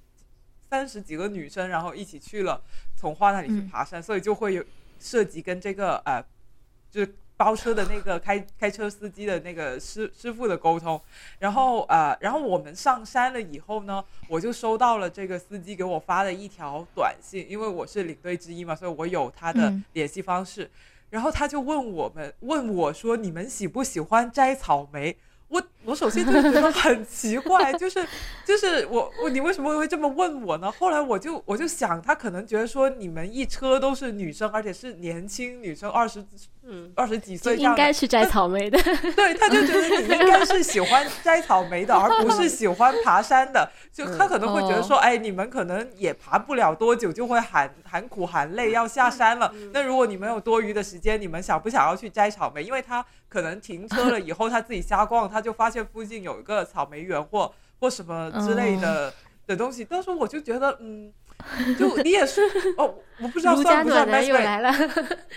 [0.69, 2.61] 三十几个女生，然后一起去了
[2.97, 3.69] 从化那里去嗯。
[3.69, 4.65] 爬山，所以就会有
[4.99, 6.21] 涉及跟这个呃
[6.91, 11.01] 就是包车的那个开开车司机的那个师师傅的沟通，
[11.39, 19.85] 然后呃，然后我们上山了以后呢，我就收到了这个司机给我发的一条短信，因为我是领队之一嘛，所以我有他的嗯。
[19.93, 20.71] 联系方式，
[21.11, 25.17] 然后他就问我们问我说你们喜不喜欢摘草莓？
[25.49, 28.05] 我我首先就觉得很奇怪， 就是
[28.45, 30.71] 就是我我你为什么会这么问我呢？
[30.73, 36.25] 后来我就我就想，他可能觉得说你们一车都是女生，而且是年轻女生，二十
[36.69, 38.77] 嗯，二十几岁应该是摘草莓的。
[39.15, 43.71] 对，他就觉得你应该是喜欢摘草莓的，而不是喜欢爬山的。
[43.93, 49.55] 就他可能会觉得说，哎，你们可能也爬不了多久，就会喊喊苦喊累要下山了。
[49.73, 52.65] 那如果你们有多余的时间，你们想不想要去摘草莓？
[52.65, 59.13] 因为他可能停车了以后，他自己瞎逛，他就发现附近有一个草莓园或或什么之类的、
[59.47, 59.85] 的东西。
[59.85, 61.13] 当时我就觉得，嗯。
[61.79, 62.41] 就你也是
[62.79, 64.73] 哦，我不知道算不算暖男 mansplain 又来了。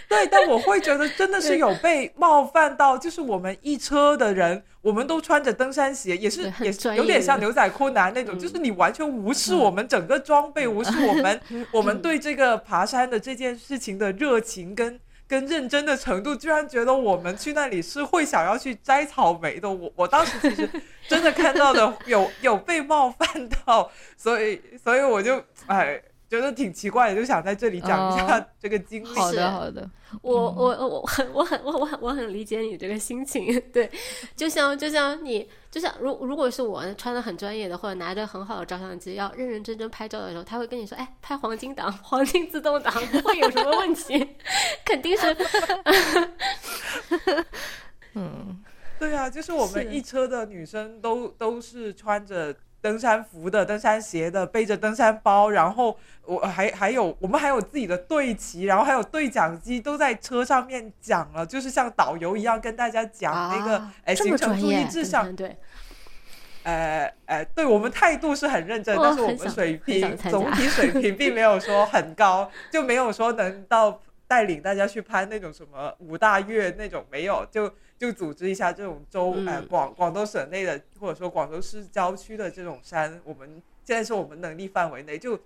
[0.08, 11.42] 对，但我会觉得真的 是有被冒犯到，就是我们一车的人，我们都穿着登山鞋，也是也是有点像牛仔裤男 那种，嗯就是你完全无视我们整个装备，无视我们
[11.74, 14.98] 我们对这个爬山的这件事情的热情跟。
[15.30, 19.70] 跟认真的程度，居然觉得我们去那里是会想要去摘草莓的。
[19.70, 20.68] 我我当时其实
[21.08, 28.46] 真的看到的有有被冒犯到，所以所以我就哎觉得挺奇怪的，就想在这里讲一下哦。
[28.60, 29.08] 这个经历。
[29.08, 29.90] 好的好的，
[30.22, 33.90] 我我我很我很我我很我很理解你这个心情，对，
[34.36, 44.36] 就像就像你就像如如果是我穿的很专业的或者拿着很好的照相机要认认真真拍照的时候，他会跟你说，哎，拍黄金档、黄金自动挡不会有什么问题，
[44.86, 45.36] 肯定是
[48.14, 48.64] 嗯，
[49.00, 65.36] 对啊，就是我们一车的女生都都是穿着登山服的、登山鞋的，背着登山包，然后我还还有我们还有自己的队旗，然后还有对讲机都在车上面讲了，就是像导游一样跟大家讲那个、啊呃这么行程注意，事项。
[65.36, 65.58] 对，
[66.64, 85.38] 呃呃，对我们态度是很认真，但是我们水平总体水平并没有说很高， 就没有说能到带领大家去攀那种什么五大岳那种没有，就就组织一下这种州呃嗯广广东省内的或者说广州市郊区的这种山，我们现在是我们能力范围内，就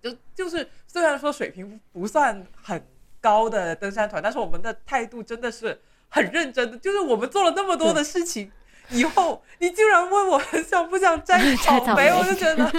[0.00, 2.80] 就就是虽然说水平不算很
[3.20, 8.52] 高的登山团，但是我们的态度真的是很认真的，就是我们做了那么多的事情。
[8.90, 12.72] 以后你竟然问我想不想摘 草莓，我就觉得，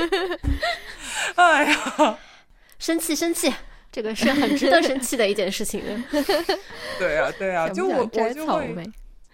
[1.35, 2.17] 哎呀，
[2.79, 3.53] 生气生气，
[3.91, 5.83] 这个是很 值得生气的一件事情。
[6.97, 8.91] 对啊，对啊，就我我就会，草莓？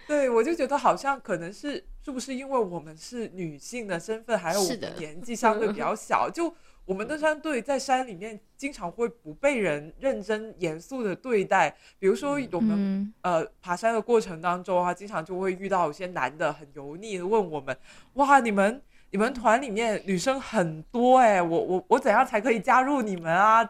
[0.08, 6.54] 对我就觉得好像可能是是不是因为我们是女性的身份，还有我们年纪相对比较小，就
[6.86, 17.76] 我们登山队在山里面经常会不被人认真严肃的对待，比如说我们嗯呃，爬山的过程当中啊，经常就会遇到有些男的很油腻的问我们
[18.14, 18.80] ：“哇，你们
[19.10, 23.68] 你们团里面女生很多哎、我我我怎样才可以加入你们啊？”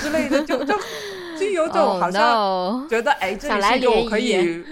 [0.00, 0.74] 之类的，就就
[1.38, 4.64] 就有种哦 好像觉得哎，这里是一个我可以谊，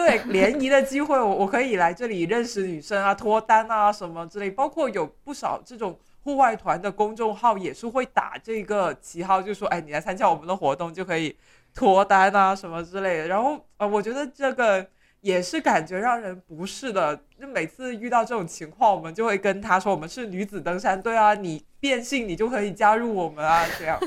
[0.00, 11.36] 对联谊的机会，我我可以来这里认识女生啊，脱单啊什么之类，包括有不少这种户外团的公众号也是会打这个旗号，就说哎，你来参加我们的活动就可以
[11.74, 13.28] 脱单啊什么之类的。
[13.28, 14.86] 然后呃，我觉得这个
[15.20, 17.20] 也是感觉让人不适的。
[17.38, 23.98] 就每次遇到这种情况，我们就会跟他说，我们是女子登山队啊，你变性你就可以加入我们啊，这样。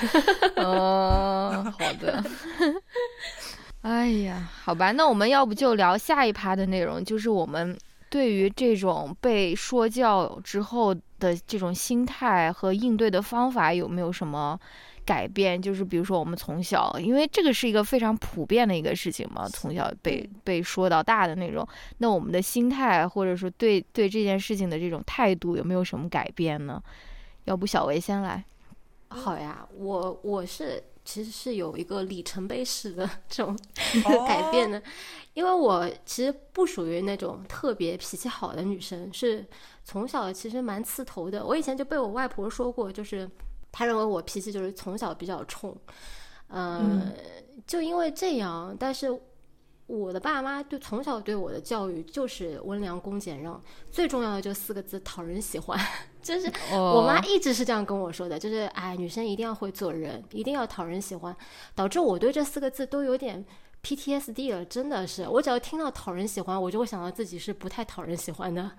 [0.56, 2.22] 哦，好的。
[3.82, 7.78] 哎呀，好吧，那我们要不就聊下一趴的内容，就是我们
[8.10, 14.58] 对于这种被说教之后的这种心态和应对的方法有没有什么
[15.06, 15.62] 改变？
[15.62, 21.66] 就是比如说我们从小，因为这个是一个非常普遍的一个事情嘛，从小被被说到大的那种，
[21.98, 26.82] 那我们的心态或者说对对这件事情的这种态度有没有什么改变呢？
[27.44, 28.44] 要不小维先来？
[29.08, 30.82] 好呀，我我是。
[31.08, 33.58] 其实是有一个里程碑式的这种
[34.28, 34.82] 改变的，
[35.32, 39.42] 因为我其实不属于那种特别脾气好的女生，是
[39.82, 41.42] 从小其实蛮刺头的。
[41.42, 43.26] 我以前就被我外婆说过，就是
[43.72, 45.74] 她认为我脾气就是从小比较冲，
[46.48, 47.10] 嗯，
[47.66, 49.18] 就因为这样，但是。
[49.88, 53.58] 我的爸妈对从小对我的教育就是温良恭俭让，
[53.90, 55.80] 最重要的就四个字讨人喜欢，
[56.28, 61.34] 就是我妈一直是这样跟我说的，就是哎，女生一定要会做人，一定要讨人喜欢，
[61.74, 63.42] 导致我对这四个字都有点
[63.82, 68.70] PTSD 了，真的是，我只要听到讨人喜欢，我就会想到自己是不太讨人喜欢的，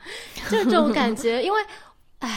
[0.51, 1.59] 就 这种感觉，因为，
[2.19, 2.29] 哎，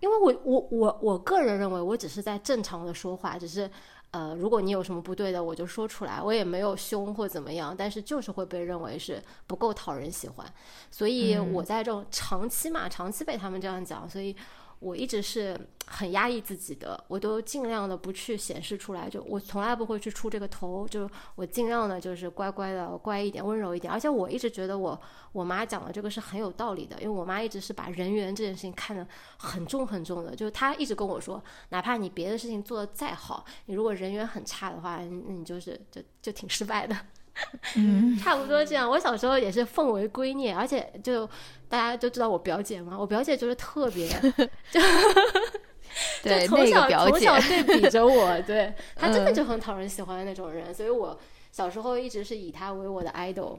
[0.00, 3.70] 因为我我我我个人认为我只是在正常的说话，只是。
[4.14, 10.46] 呃，如果你有什么不对的，我就说出来，我也没有凶或怎么样，但是就是会被认为是不够讨人喜欢，
[10.90, 14.36] 所以我在这种长期嘛，长期被他们这样讲，所以。
[14.78, 23.92] 我一直是很压抑自己的，我都尽量的不去显示出来，就我从来不会去出这个头，就我尽量的就是乖乖的乖一点，温柔一点。
[23.92, 25.00] 而且我一直觉得我
[25.32, 29.06] 我妈讲的这个是很有道理的，因为我妈一直是把人缘这件事情看得
[29.38, 36.96] 很重很重的，就是她一直跟我说，哪怕你别的事情做得再好，你如果人缘很差的话，那你就是就就挺失败的。
[37.76, 38.88] 嗯，差不多这样。
[38.88, 41.26] 我小时候也是奉为圭臬，而且就
[41.68, 44.08] 大家都知道我表姐嘛，我表姐就是特别，
[44.70, 44.80] 就
[46.22, 51.18] 就从小从小对比着我，对 她真的就很讨人喜欢的那种人，所以我
[51.50, 53.58] 小时候一直是以她为我的 idol。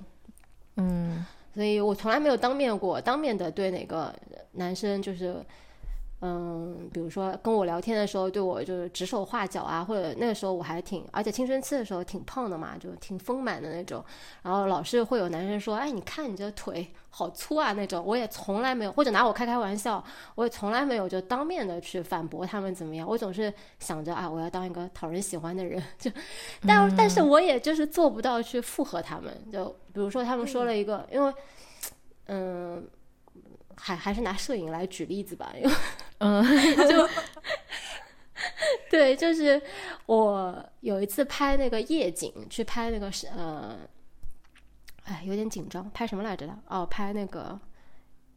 [0.78, 4.14] 嗯，所以我从来没有当面过当面的对哪个
[4.54, 5.44] 男生就是。
[6.22, 14.04] 嗯，比如说跟我聊天的时候，对我就是指手画脚啊，或者那个时候我还挺，而且青春期的时候挺胖的嘛，就挺丰满的那种。
[14.42, 20.04] 然后老是会有男生说：“哎，你看你这腿好粗啊！”那种，我也从来没有，或者拿我开开玩笑，
[20.36, 23.08] 我也从来没有就当面的去反驳他们怎么样。
[23.08, 26.10] 我总是想着啊，我要当一个讨人喜欢的人，就，
[26.66, 29.32] 但但是我也就是做不到去附和他们。
[29.52, 31.34] 就比如说他们说了一个，因为，
[32.28, 32.88] 嗯。
[33.78, 35.70] 还还是拿摄影来举例子吧，因为
[36.20, 36.44] 嗯，
[36.90, 37.10] 就
[38.90, 39.62] 对，就是
[40.06, 43.78] 我有一次拍那个夜景，去拍那个是呃，
[45.06, 46.58] 哎，有点紧张，拍什么来着的？
[46.68, 47.60] 哦，拍那个。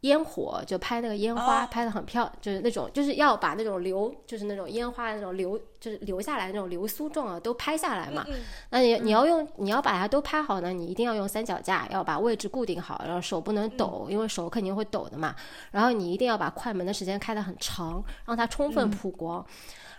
[0.02, 8.24] 烟火就拍那个烟花，拍的很漂，就是那种就是要把那种流，就是那种烟花的那种流，就是流下来那种流苏状啊，都拍下来嘛。
[8.70, 15.34] 那你你要用你要把它都拍好呢，你一定要用三脚架，要把位置固定好，然后手不能抖，因为手肯定会抖的嘛。
[15.72, 19.44] 然后你一定要把快门的时间开得很长，让它充分曝光。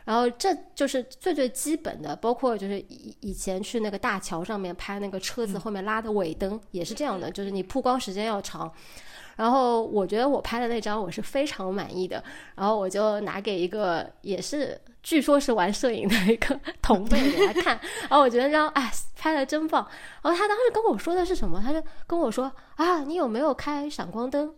[0.06, 8.72] 然后这就是最最基本的，包括就是以以前去那个大桥上面拍那个车子后面拉的尾灯也是这样的，就是你曝光时间要长。
[9.40, 12.22] 然后我觉得我拍的那张我是非常满意的，
[12.56, 19.88] 然后我就拿给一个也是据说是玩摄影的一个 同辈给他看，然后我觉得这张哎拍的真棒，
[20.22, 21.62] 然后他当时跟我说的是什么？
[21.64, 24.54] 他就跟我说啊，你有没有开闪光灯？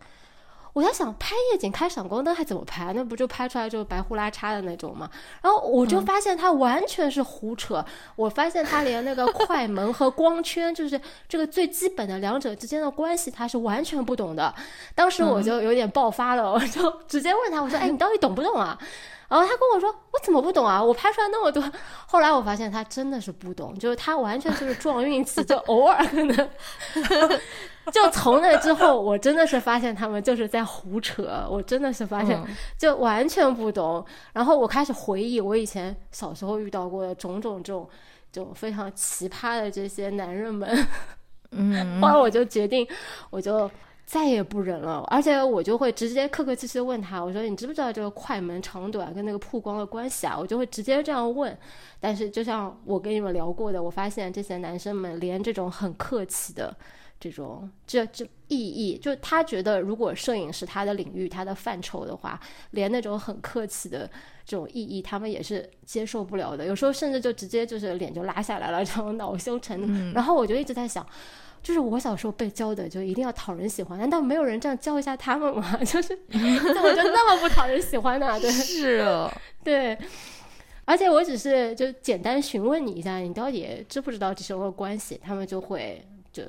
[0.72, 2.92] 我在想拍夜景开闪光灯还怎么拍？
[2.94, 5.10] 那不就拍出来就白呼啦叉的那种吗？
[5.42, 7.84] 然后我就发现他完全是胡扯。
[8.16, 10.98] 我发现他连那个快门和光圈，就是
[11.28, 14.54] 这个最基本的两者之间的关系，他是完全不懂的。
[14.94, 18.78] 当时我就有点爆发了，我就直接问他，我说：“哎，你到底懂不懂啊？”
[19.32, 20.82] 然后他跟我说：“我怎么不懂啊？
[20.84, 21.62] 我拍出来那么多。”
[22.06, 26.50] 后来我发现他真的是不懂，就是他完全就是撞运气，就偶尔可能。
[27.90, 32.38] 就从那之后，我真的是发现他们就是在胡扯，我真的是发现
[32.76, 34.04] 就完全不懂。
[34.34, 37.88] 然后我开始回忆我以前小时候遇到过的种种这种
[38.30, 40.86] 就非常奇葩的这些男人们。
[41.52, 42.86] 嗯， 后来我就决定，
[43.30, 43.70] 我就。
[44.12, 50.36] 再也不忍了，而且我就会直接客客气气的问他，我说你知不知道这个快门长短跟那个曝光的关系啊？
[50.38, 51.56] 我就会直接这样问。
[51.98, 56.76] 但是就像我跟你们聊过的，我发现这些男生们连这种很客气的
[57.22, 62.40] 这种这这意义，就他觉得如果摄影是他的领域、他的范畴的话，
[62.72, 64.10] 连那种很客气的
[64.44, 66.66] 这种意义，他们也是接受不了的。
[66.66, 70.12] 有时候甚至就直接就是脸就拉下来了，这种恼羞成怒。
[70.12, 71.06] 然后我就一直在想。
[71.62, 73.96] 就是我小时候被教的，就一定要讨人喜欢。
[73.96, 75.78] 难道没有人这样教一下他们吗？
[75.86, 78.36] 就是 怎么就那么不讨人喜欢呢？
[78.40, 79.96] 对，是哦， 对。
[80.84, 85.20] 而且我只是就简单询问你一下，你到底知不知道这是个关系？
[85.22, 86.42] 他们就会就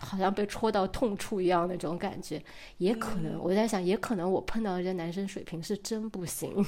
[0.00, 2.42] 好像被戳到痛处一样那种感觉。
[2.78, 6.66] 也可能我在想，也可能我碰到的这男生水平是真不行。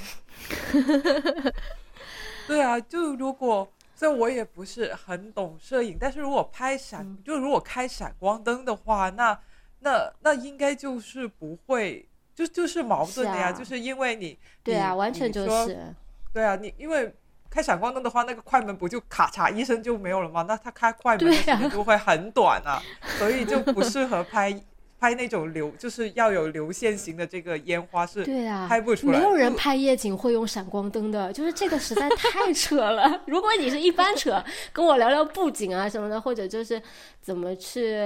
[2.46, 3.68] 对啊，就如果。
[3.94, 9.38] 所以我也不是很懂摄影，但是如果拍闪，就如果开闪光灯的话，那
[9.78, 15.94] 那那应该就是不会，就就是矛盾的呀，就是因为你对啊，完全就是
[16.32, 17.14] 对啊，你因为
[17.52, 20.44] 开闪光灯的话，那个快门不就咔嚓一声就没有了吗？
[20.48, 22.80] 那他开快门的时间就会很短啊，
[23.18, 24.58] 所以就不适合拍。
[25.02, 29.18] 拍那种流就是要有流线型的这个烟花是，对啊，拍不出来。
[29.18, 33.20] 没有人拍夜景会用闪光灯的，就是这个实在太扯了。
[33.26, 34.40] 如果你是一般扯，
[34.72, 36.80] 跟我聊聊布景啊什么的，或者就是
[37.20, 37.96] 怎么去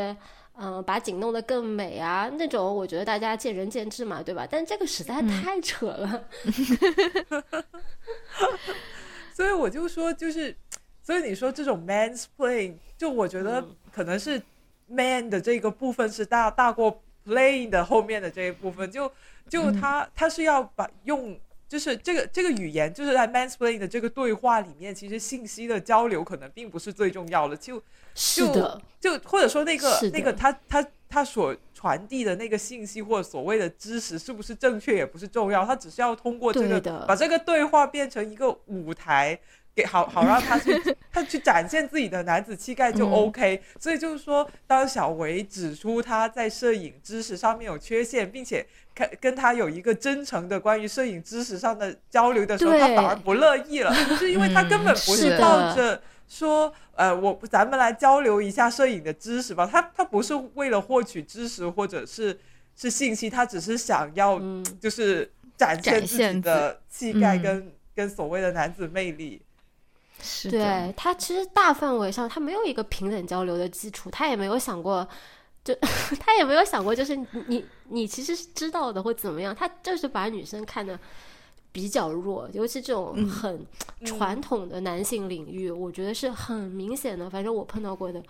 [0.59, 4.49] 嗯把景弄得更美啊那种，我觉得大家见仁见智嘛，对吧？
[4.51, 6.25] 但这个实在太扯了。
[9.37, 10.57] 所以我就说，就是
[11.03, 13.63] 所以你说这种 mansplain，就我觉得
[13.93, 14.41] 可能是。
[14.89, 19.11] man 的这个部分是大大过 playing 的后面的这一部分，就
[19.49, 21.37] 就他他是要把用，
[21.69, 27.83] 就是这个这个语言，就是在 mansplaining 的这个对话里面，其实信息的交流可能并不是最重要的，就
[28.15, 39.39] 就就或者说那个那个他他他所传递的那个信息或者所谓的知识是不是正确也不是重要，他只是要通过这个把这个对话变成一个舞台。
[39.77, 40.73] 给好好让他去，
[41.13, 43.63] 他去展现自己的男子气概就 OK。
[43.79, 59.69] 所以就是说，当小维指出他在摄影知识上面有缺陷，并且跟跟他有一个真诚的关于摄影知识上的交流的时候，他反而不乐意了，是因为他根本不是抱着说，呃，我咱们来交流一下摄影的知识吧。
[59.71, 62.39] 他他不是为了获取知识或者是
[62.75, 64.41] 是信息，他只是想要
[64.81, 69.43] 就是展现自己的气概跟跟所谓的男子魅力。
[70.51, 75.07] 对他其实大范围上他没有一个平等交流的基础，他也没有想过，
[75.63, 75.75] 就
[76.19, 77.15] 他也没有想过，就是
[77.47, 80.99] 你你其实是知道的或怎么样，他就是把女生看的
[81.71, 83.65] 比较弱，尤其这种很
[84.05, 87.29] 传统的男性领域，我觉得是很明显的。
[87.29, 88.23] 反正我碰到过的，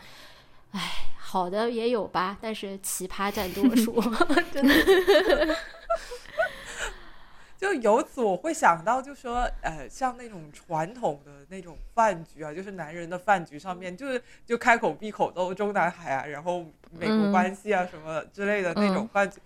[0.72, 0.80] 哎，
[1.18, 4.02] 好的也有吧，但是奇葩占多数，
[4.52, 4.74] 真的。
[7.58, 19.40] 就由此我会想到，就说，呃，像那种传统的那种饭局啊，就是男人的饭局上面，就是就开口闭口都中南海啊，然后美国关系啊什么之类的那种饭局，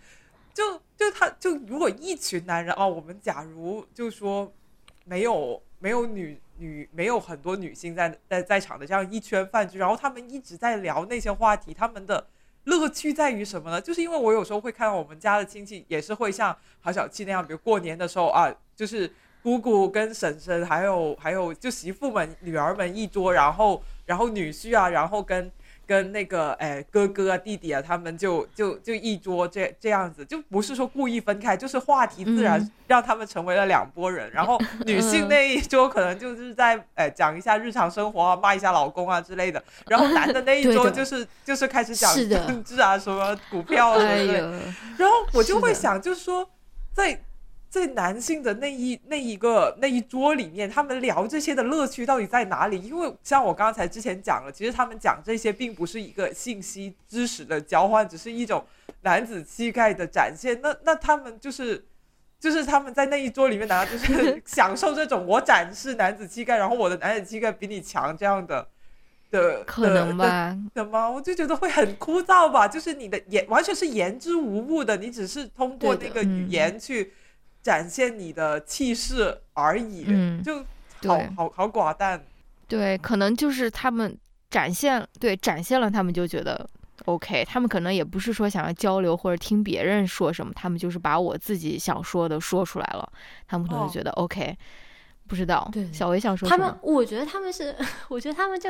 [0.53, 4.53] 就就他就如果一群男人啊，我们假如就说
[5.05, 12.27] 没有没有女女没有很多女性在在在场的这样一圈饭局，然后他们一直在聊那些话题，他们的。
[12.65, 13.81] 乐趣在于什么呢？
[13.81, 25.51] 就是因为我有时候会看到我们家的亲戚也是会像郝小七那样，比如过年的时候啊，就是姑姑跟婶婶，还有还有就媳妇们、女儿们一桌，然后然后女婿啊，然后跟。
[25.91, 34.31] 跟那个哎哥哥啊弟弟啊，他们就就就一桌这这样子，就不是说故意分开，就是话题自然让他们成为了两拨人。
[34.31, 39.61] 然后 女性那一桌可能就是在哎讲一下日常生活啊，骂一下老公啊之类的。
[39.91, 44.49] 然后男的那一桌就是就是开始讲政治啊，什么股票啊之类的。
[44.97, 46.49] 然后我就会想，就是说
[46.93, 47.21] 在。
[47.71, 52.83] 在男性的那一那一个那一桌里面，他们聊这些的乐趣到底在哪里？
[52.83, 58.65] 因为像我刚才之前讲了，其实他们讲这些并不是一个信息知识的交换，只是一种
[59.03, 60.61] 男子气概的展现。
[60.61, 61.87] 那那他们就是
[62.41, 68.67] 就是他们在那一桌里面，难道就是享受这种我展示男子气概，然后我的男子气概比你强这样的
[69.31, 70.59] 的可能吧？
[70.75, 71.09] 的吗？
[71.09, 72.67] 我就觉得会很枯燥吧。
[72.67, 77.13] 就是你的言完全是言之无物的，你只是通过那个语言去。
[77.63, 80.65] 展现你的气势而已，嗯，就
[81.07, 82.25] 好好好寡淡。
[82.67, 84.17] 对，可能就是他们
[84.49, 86.69] 展现，对，展现了，他们就觉得
[87.05, 87.45] OK。
[87.45, 93.13] 他们可能也不是说想要交流或者听别人说什么，他们就是把我自己想说的说出来了，
[93.47, 94.57] 他们可能觉得 OK。
[95.31, 95.67] 不知道。
[95.73, 97.75] 对小维想说他们？，我觉得他们是，
[98.11, 98.69] 我觉得他们就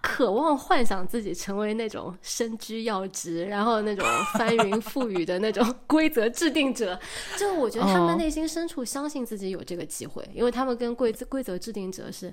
[0.00, 6.98] 渴望幻想自己成为那种身居要职，然后那种翻云覆雨的那种规则制定者。
[7.38, 12.32] 就我觉得他哦们内心深处相信自己有这个机会，因为他们跟规则规则制定者是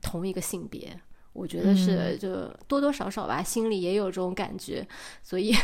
[0.00, 0.98] 同一个性别。
[1.34, 4.86] 我觉得是，嗯就多多少少吧，心里也有这种感觉，
[5.22, 5.54] 所以，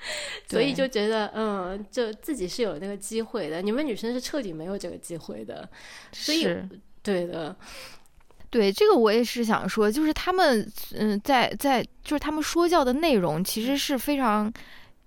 [0.48, 3.60] 所以就觉得，嗯，就自己是有那个机会的。
[3.62, 5.68] 你们女生是彻底没有这个机会的，
[6.12, 6.46] 所以
[7.02, 7.54] 对的，
[8.50, 14.52] 对这个我也是想说，就是他们嗯、在在就是他们说教的内容其实是非常。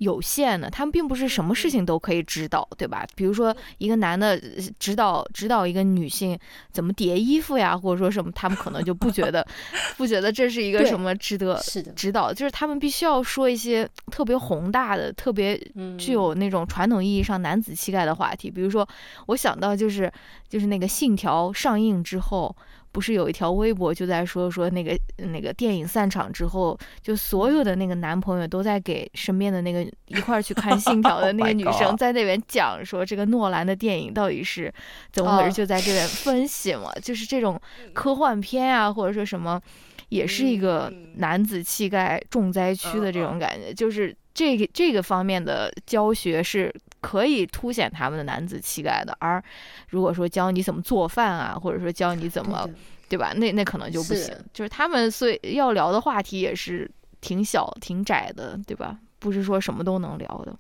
[0.02, 3.06] 有限的，他们并不是什么事情都可以指导，对吧？
[3.16, 6.38] 比如说一个男的呃指导指导一个女性
[6.72, 9.46] 怎么叠衣服呀，或者说什么，他们可能就不觉得
[9.98, 11.62] 不觉得这是一个什么值得，
[11.96, 18.50] 指导，就是他们必须要说一些特别宏大的、特别嗯，具有那种传统意义上男子气概的话题。
[18.50, 18.88] 比如说，
[19.28, 20.12] 我想到就是
[20.50, 22.56] 就是那个《信条》上映之后，
[22.92, 34.74] 不是有一条微博就在说说那个那个电影散场之后，就所有的那个男朋友都在给身边的那个一块儿去看《信条》的 那 Oh 个女生在那边讲说这个诺兰的电影到底是
[35.12, 37.60] 怎么回事，哦就在这边分析嘛，就是这种
[37.94, 39.62] 科幻片啊，或者说什么。
[40.10, 41.14] 也是一个嗯。
[41.20, 46.70] 男子气概重灾区的这种感觉，就是这个这个方面的教学是
[47.02, 49.44] 可以凸显他们的男子气概的，而
[49.90, 52.70] 如果说教你怎么做饭啊，或者说教你怎么
[53.10, 54.36] 对吧，那那可能就不是行。
[54.54, 56.90] 就是他们所以要聊的话题也是
[57.20, 59.00] 挺小挺窄的，对吧？
[59.18, 60.56] 不是说什么都能聊的。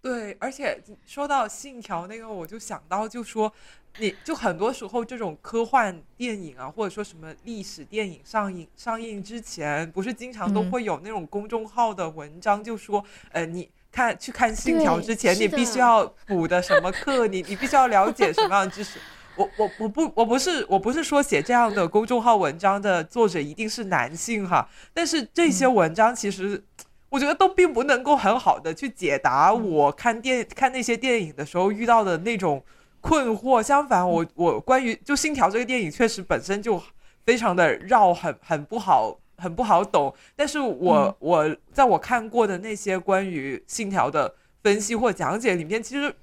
[0.00, 3.52] 对，而且说到《信条》那个，我就想到，就说
[3.98, 13.68] 你就很多时候这种科幻电影啊，或者说什么历史电影上映上映之前，不是经常都嗯会有那种公众号的文章，就说呃你。
[13.94, 18.98] 看去看《信条》之前，你必须要补的什么课， 你你必须要了解什么样的知识。
[19.36, 26.64] 我我我不我不是我不是说写这样的公众号文章的作者一定是男性哈，但是这些文章其实
[27.08, 32.64] 我觉得都并不能够很好的去解答我看电看那些电影的时候遇到的那种
[33.00, 33.62] 困惑。
[33.62, 36.80] 相反，我我关于就《信条》这个电影确实本身就
[37.24, 39.18] 非常的绕，很很不好。
[39.36, 41.14] 很不好懂，但是我、嗯。
[41.18, 46.14] 我在我看过的那些关于《信条》的分析或讲解里面，其实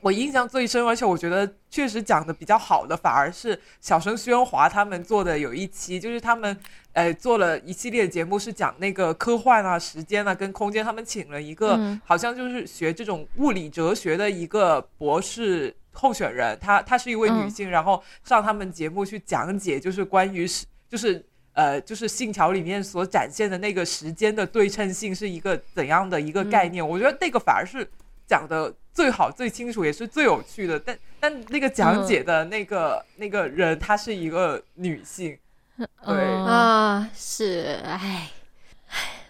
[0.00, 6.56] 我印象最深，而且我觉得确实讲的比较好的，反而是小声喧哗他们做的有一期，就是他们
[6.92, 12.00] 呃做了一系列节目，是讲那个科幻啊、时间啊跟空间，他们请了一个、嗯。
[12.04, 17.50] 好像就是学这种物理哲学的一个博士候选人，她她是一位女嗯。
[17.50, 21.24] 性，然后上他们节目去讲解，就是关于是就是。
[21.60, 26.86] 呃，就是信条里面所展现的那个时间的对称性是一个怎样的一个概念？
[26.86, 27.86] 我觉得那个反而是
[28.26, 30.80] 讲的最好、最清楚，也是最有趣的。
[30.80, 35.36] 但但那个讲解的那个、那个人，她是一个女性，
[35.76, 38.30] 对嗯啊，是，哎，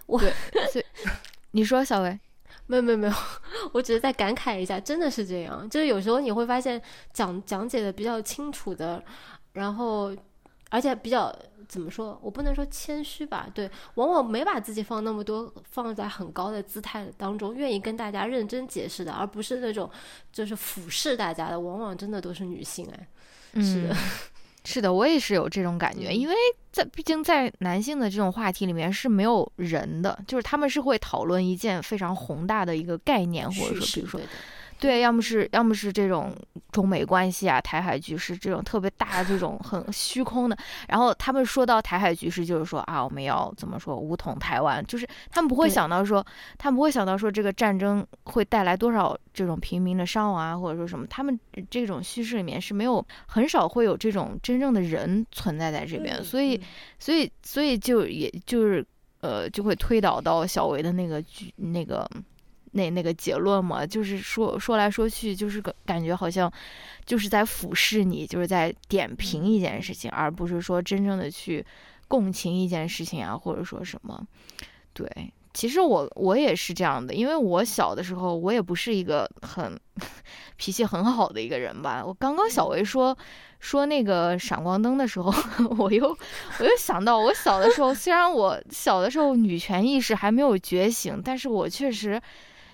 [0.07, 0.23] 我
[1.51, 2.17] 你说小薇，
[2.69, 3.15] 没有没有没有，
[3.73, 5.69] 我只是在感慨一下，真的是这样。
[5.69, 6.81] 就是有时候你会发现
[7.13, 9.03] 讲讲解的比较清楚的，
[9.53, 10.15] 然后
[10.69, 11.37] 而且比较
[11.71, 19.89] 怎么说，我不能说谦虚吧，对，往往没把自己放那么多放在很高的姿态当中，愿意跟大家认真解释的，而不是那种
[20.33, 23.09] 就是俯视大家的，往往真的都是女性哎。
[23.63, 23.95] 是的。
[23.95, 23.97] 嗯，
[24.67, 26.19] 是的，我也是有这种感觉，嗯。
[26.19, 26.35] 因为
[26.73, 34.21] 在毕竟在男性的这种话题里面是没有人的，就是他们是会讨论一件非常宏大的一个概念，或者说比如说
[34.81, 36.35] 对，要么是要么是这种
[36.73, 40.57] 中美关系啊、台海局势这种特别大的这种很虚空的，
[40.89, 46.25] 然后他们说到台海局势，就是说啊，我们要怎么说武统台湾，就是他们不会想到说，
[46.57, 56.63] 他们不会想到说这个战争会带来多少这种平民的伤亡啊，或者说什么，他们这种叙事里面是没有很少会有这种真正的人存在在这边，嗯所以嗯。
[56.99, 58.87] 所以所以就也就是
[59.21, 62.09] 呃就会推导到小维的那个剧那个
[62.73, 66.51] 那那个结论嘛，就是说说来说去就是个感觉好像
[67.05, 71.65] 就是在俯视你，就是在点评一件事情，而不是说真正的去
[72.09, 74.25] 共情一件事情啊，或者说什么。
[74.93, 75.09] 对，
[75.55, 79.79] 其实我我也是这样的，因为我小的时候我也不是一个很
[80.57, 82.05] 脾气很好的一个人吧。
[82.05, 83.17] 我刚刚小维说
[83.61, 85.33] 说那个闪光灯的时候，
[85.79, 86.07] 我又
[86.59, 92.21] 我又想到我小的时候，虽然我小的时候女权意识还没有觉醒，但是我确实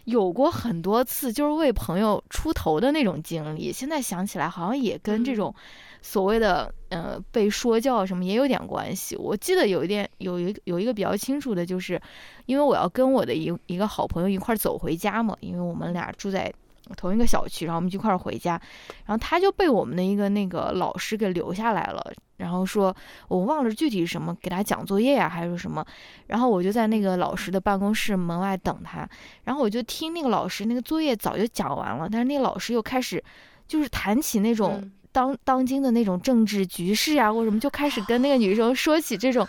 [0.06, 3.72] 有过很多次就是为朋友出头的那种经历。
[3.72, 5.52] 现在想起来，好像也跟这种
[6.00, 9.16] 所谓的呃被说教什么也有点关系。
[9.16, 12.00] 我记得有一点有一有一个比较清楚的，就是
[12.46, 16.52] 因为我要跟我的一一个好朋友一块儿走回家嘛，因为我们俩住在
[16.96, 18.60] 同一个小区，然后我们就一块儿回家，
[19.04, 22.94] 然后他就被我们的一个那个老师给留下来了，然后说
[23.28, 25.84] 我忘了具体什么，给他讲作业呀、还是什么，
[26.26, 29.08] 然后我就在那个老师的办公室门外等他，
[29.44, 33.22] 然后我就听那个老师那个作业早就讲完了，但是那个老师又开始
[33.66, 34.80] 就是谈起那种。
[34.82, 39.48] 嗯当当今的那种政治局势啊，或者什么，就开始跟那个女生说起这种，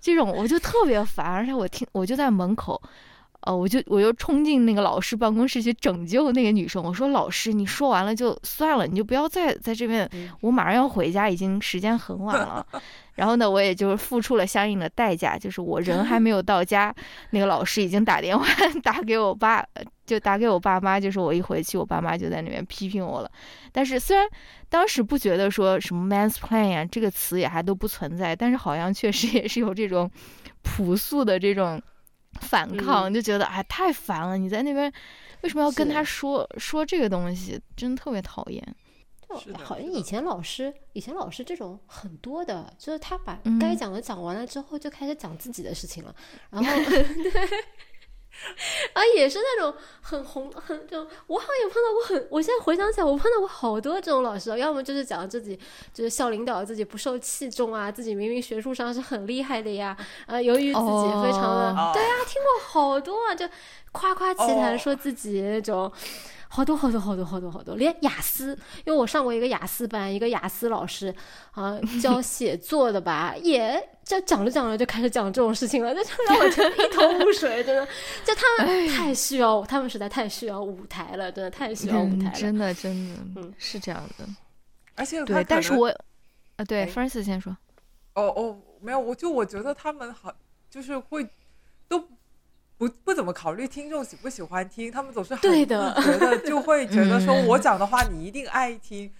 [0.00, 2.80] 这种我就特别烦，而且我听我就在门口，
[3.42, 12.66] 呃，我就我就冲进那个老师办公室去拯救那个女生，我说老师，你说完了就算了，你就不要再在这边嗯，我马上要回家，已经时间很晚了。
[13.14, 16.94] 然后呢，我也就是付出了相应的代价，就是我人还没有到家，
[17.30, 18.46] 那个老师已经打电话
[18.82, 23.30] 打给我爸，呃就打给我爸妈，就是我一回去，我爸妈就在那边批评我了。
[23.72, 24.26] 但是虽然
[24.68, 30.10] 当时不觉得说什么 mansplain 呀、这个词也还都不存在，但是好像确实也是有这种
[30.62, 31.80] 朴素的这种
[32.40, 34.92] 反抗，就觉得哎太烦了，你在那边
[35.42, 38.62] 为什么要跟他说说这个东西，真的特别讨厌。
[39.30, 43.58] 是的是的好像以前老师，以前老师这种很多的，就是他把嗯。
[43.58, 46.14] 该讲的讲完了之后，就开始讲自己的事情了，
[46.50, 47.04] 然后对，
[48.94, 55.58] 啊，也是那种很红很就，我好像也碰到过很，我现在回想起来，我碰到过好多这种老师，要么就是讲自己
[55.92, 61.90] 就是校领导自己不受器重啊，自己明明学术上是很厉害的呀，呃，由于自己非常的，哦。
[61.92, 63.48] 对啊，听过好多啊，就
[63.98, 65.90] 夸夸其谈哦说自己那种。
[66.50, 71.14] 好多好多好多好多好多，连雅思，因为我上过一个雅思班，一个雅思老师
[71.50, 77.86] 啊教写作的吧， 也就讲着讲着就开始讲这种事情了，这 就让我觉得一头雾水，真的，
[78.24, 82.32] 就他们太需要，他们实在太需要舞台了，真的太需要舞台了。
[82.32, 84.24] 嗯真的真的、嗯是这样的。
[84.94, 85.88] 而且对，但是我，
[86.56, 87.54] 啊，对哎，Francis 先说。
[88.14, 90.32] 哦哦，没有，我就我觉得他们好，
[90.70, 91.28] 就是会
[91.86, 92.02] 都
[92.78, 99.12] 不不怎么考虑听众喜不喜欢听，他们总是很对的自觉得 就会觉得说嗯我讲的话你一定爱听。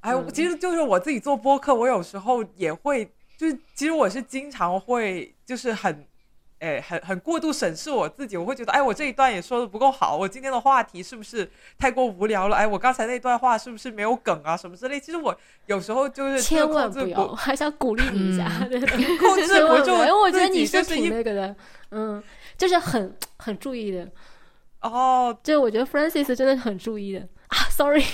[0.00, 3.04] 哎，嗯其实就是我自己做播客，我有时候也会，
[3.36, 6.06] 就是其实我是经常会就是很。
[6.60, 12.56] 哎，很很过度审视我自己，我会觉得，哎，我这一段也说的不够好，我今天的话题是不是太过无聊了？
[12.56, 15.00] 哎，我刚才那段话是不是没有梗啊，什么之类？
[15.00, 15.36] 其实我
[15.66, 18.44] 有时候就是千万不要，还想鼓励你一下，
[19.18, 21.56] 控制不住万要因为我觉得你就是一挺那个的，
[21.90, 22.22] 嗯，
[22.58, 24.06] 就是很很注意的，
[24.82, 28.04] 哦，就是我觉得 Francis 真的很注意的啊，sorry，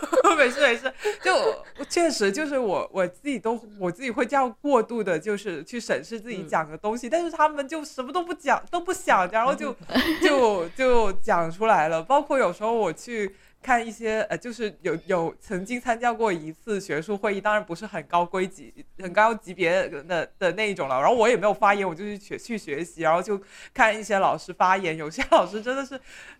[0.36, 1.34] 没事没事，就
[1.78, 9.74] 我确实就是我我自己都我自己会这样过度的，就是去审视自己嗯讲的东西，但是他们就什么都不讲，都不想，然后就
[10.22, 12.02] 就就讲出来了。
[12.02, 21.00] 包括有时候我去看一些呃，就是有有曾经参加过一次学术会议，当然不是很高规级、很高级别的的那一种了。
[21.00, 23.40] 然后我也没有发言，我就去学去学习，然后就
[23.72, 25.98] 看一些老师发言，有些老师真的是。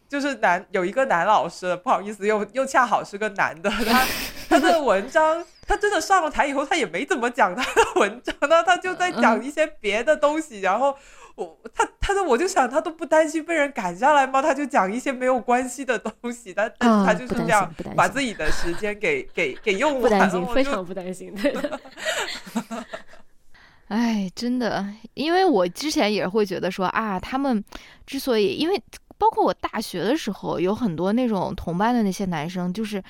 [0.08, 4.06] 就是男有一个男老师，不好意思，又又恰好是个男的，他
[4.46, 10.94] 他的文章，他真的上了台以后，他也没怎么讲他的文章，那他就在讲一些别的东西，然后
[11.34, 14.42] 我他他的我就想，他都不担心被人赶下来吗？
[14.42, 21.80] 他就讲一些没有关系的东西，但但是他就是这样把自己的时间给给给用完了，不担心，非常不担心，对的，
[23.88, 27.62] 哎，真的，因为我之前也会觉得说啊，他们
[28.06, 28.82] 之所以，因为
[29.18, 33.02] 包括我大学的时候，有很多那种同班的那些男生，就是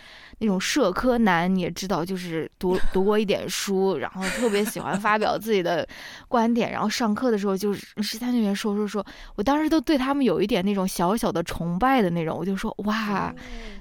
[0.43, 5.87] 那种社科男，你也知道，就是读读过一点书，然后特别喜欢发表自己的
[6.27, 13.33] 观点，然后上课的时候就是是在那边说说说，我当时都对他们有一点那种小小的崇拜的那种，我就说哇，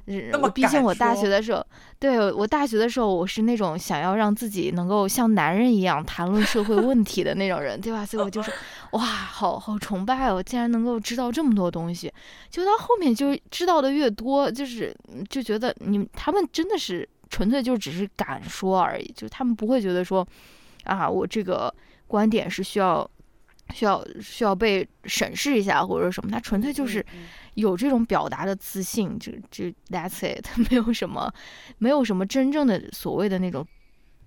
[0.05, 1.65] 嗯那么我毕竟我大学的时候，
[1.97, 8.05] 对我大学的时候，我是那种想要让自己能够像男人一样谈论社会问题的那种人，对吧？
[8.05, 8.53] 所以我就说，
[8.93, 12.11] 哇，好好崇拜哦，竟然能够知道这么多东西。
[12.51, 20.27] 就到后面就知道的越多，就是嗯就觉得你他们真的是纯粹就只是敢说而已，就他们不会觉得说，
[20.83, 21.73] 啊，我这个
[22.07, 23.09] 观点是需要。
[23.73, 27.23] 需要需要被审视一下，或者什么，他纯粹就是嗯
[27.53, 31.33] 有这种表达的自信，就就 that's it， 没有什么，
[31.77, 33.65] 没有什么真正的所谓的那种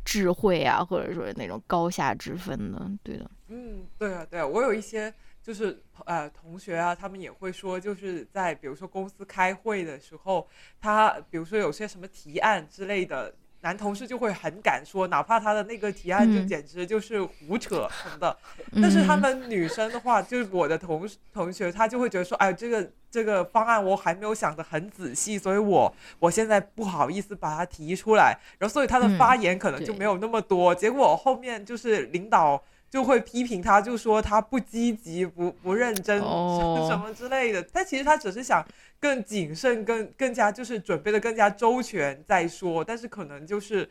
[0.03, 5.13] 智慧啊，或者说那种高下之分的，对的，嗯，对啊，对啊，我有一些
[5.45, 10.49] 就是呃同学啊，他们也会说，就是在比如说公司开会的时候，
[10.81, 18.35] 他比如说有些什么提案之类的，男同事就会很敢说，哪怕他的那个提案就嗯简直就是胡扯什么的。
[18.81, 30.75] 但是他嗯们女生的话，就是我的同同学，他就会觉得说，哎，这个这个方案我还没有想得很仔细，所以我我现在不好意思把它提出来，然后所以他的嗯发言可能就没有那么多。
[30.75, 32.63] 结果后面就是领导
[32.95, 37.61] 就会批评他，就说他不积极、不不认真哦 什么之类的。
[37.73, 38.65] 但其实他只是想
[39.01, 43.91] 更谨慎、更更加就是准备的更加周全再说，但是可能就是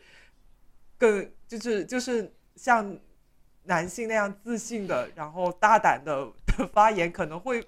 [0.96, 2.96] 更就是就是像
[3.64, 6.26] 男性那样自信的，然后大胆的
[6.56, 7.62] 的 发言，可能会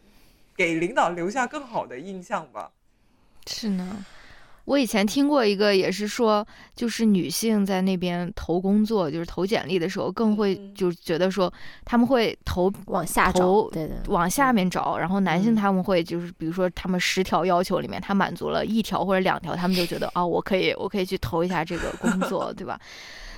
[0.57, 2.72] 给领导留下更好的印象吧。
[3.47, 4.07] 是呢，
[4.67, 11.51] 我以前听过一个，也是说，就是女性在那边投工作，就是投简历的时候，更会嗯就觉得说，
[11.85, 22.79] 他们会投往下找投，对的，往下面找，然后男性嗯他们会就是，比如说他们十条要求里面，他满足了一条或者两条，他们就觉得啊，我可以，我可以去投一下这个工作，对吧？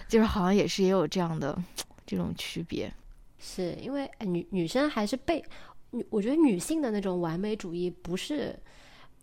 [0.09, 1.57] 就是好像也是也有这样的
[2.07, 2.91] 这种区别。
[3.39, 5.45] 是因为哎女女生还是被
[5.91, 8.59] 女，我觉得女性的那种完美主义不是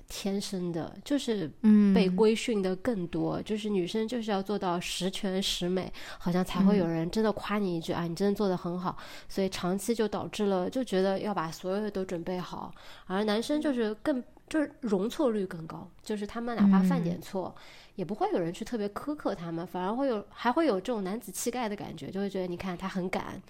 [0.08, 6.89] 天生的，就是嗯，被规训的更多，就是女生就是要做到十全十美，好像才会有嗯。
[6.89, 8.97] 人真的夸你一句、啊，你真的做的很好。
[9.28, 12.74] 所以长期就导致了就觉得要把所有的都准备好，
[13.08, 17.22] 而男生就是更就是容错率更高，就是他们哪怕犯点嗯。
[17.22, 17.56] 错，
[17.95, 23.41] 也不会有人去特别苛刻他们，反而会有还会有这种男子气概的感觉，就会觉得你看他很敢，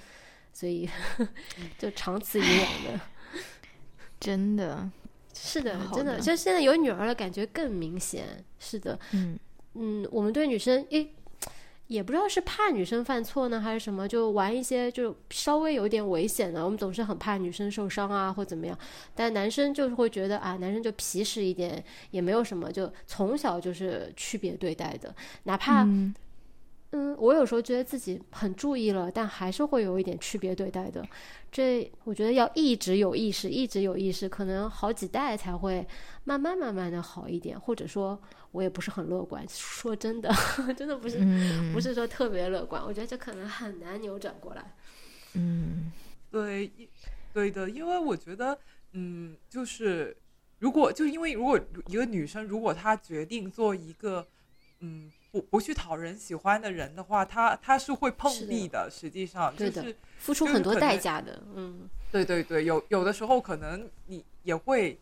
[0.54, 0.90] 所以
[1.78, 3.00] 就长此以往的。
[4.18, 4.90] 真的，
[5.36, 8.44] 是的，好真的，就现在有女儿了感觉更明显。
[8.58, 9.38] 是的，嗯
[9.74, 11.12] 嗯，我们对女生诶，
[11.88, 16.64] 也不知道是怕女生犯错呢，还是什么，就玩一些就稍微有点危险的。
[16.64, 18.78] 我们总是很怕女生受伤啊，或怎么样。
[19.14, 25.14] 但男生就是会觉得啊，男生就皮实一点，也没有什么，就从小就是区别对待的，
[25.44, 25.84] 哪怕。
[25.84, 26.16] 嗯
[26.98, 31.06] 嗯，我有时候觉得自己很注意了，但还是会有一点区别对待的。
[31.52, 35.86] 这我觉得要一直有意识，一直有意识，可能好几代才会
[36.24, 37.60] 慢慢慢慢的好一点。
[37.60, 38.18] 或者说，
[38.52, 40.34] 我也不是很乐观，说真的，
[40.78, 42.82] 真的不是、嗯，不是说特别乐观。
[42.82, 44.74] 我觉得这可能很难扭转过来。
[45.34, 45.92] 嗯
[46.32, 46.72] 对，
[47.34, 48.58] 对的，因为我觉得，
[48.94, 50.16] 嗯，就是
[50.60, 54.26] 如果就因为如果一个女生如果她决定做一个，
[54.80, 58.90] 嗯，不不去讨人喜欢的人的话，他他是会碰壁的。
[58.90, 64.98] 实际上，就是付出很多代价的，嗯，对对对，有有的时候可能你也会，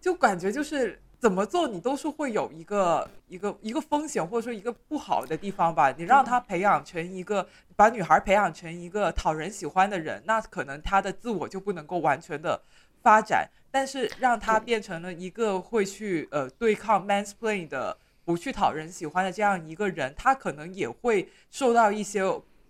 [0.00, 5.92] 就感觉就是怎么做你都是会有一个一个一个风险或者说一个不好的地方吧。
[5.92, 12.60] 你让他培养成一个把女孩培养成一个讨人喜欢的人，那可能他的自我就不能够完全的
[13.02, 13.48] 发展。
[13.70, 17.96] 但是让他变成了一个会去呃对抗 mansplain 的。
[18.28, 22.22] 不去讨人喜欢的这样一个人，他可能也会受到一些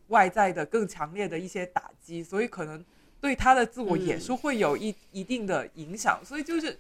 [0.07, 2.85] 外在的更强烈的一些打击，所以可能
[3.21, 6.21] 对他的自我也嗯是会有一、一定的影响。
[6.25, 6.79] 所以就是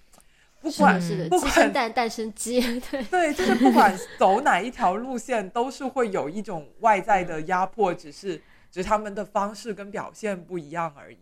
[0.60, 8.36] 不管，是的，不管蛋，蛋生鸡，对，对，就是不管 走哪一条路线，都是会有一种外在的压迫，只是
[8.70, 11.18] 只是他们的方式跟表现不一样而已。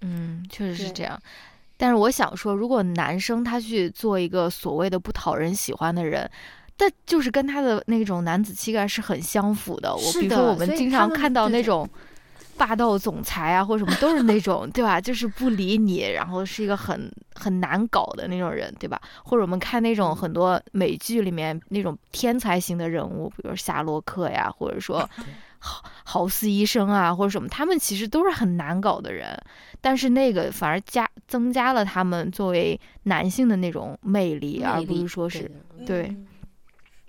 [0.00, 1.22] 嗯，确实是这样。
[1.76, 6.28] 但是我想说，如果男生他去做一个所谓的不讨人喜欢的人，
[6.76, 9.94] 但就是跟他的那种男子气概是很相符的。
[9.94, 11.88] 我比如说，我们经常看到那种
[12.56, 15.00] 霸道总裁啊，或者什么，都是那种对吧？
[15.00, 19.00] 就是不理你，然后是一个很很难搞的那种人，对吧？
[19.24, 25.08] 或者我们看那种很多美剧里面那种天才型的人物，比如夏洛克呀，或者说
[25.66, 29.36] 豪豪斯医生啊，或者什么，他们其实都是很难搞的人，
[29.80, 36.26] 但是那个反而加增加了他们作为男性的那种魅力，而不是说是对对嗯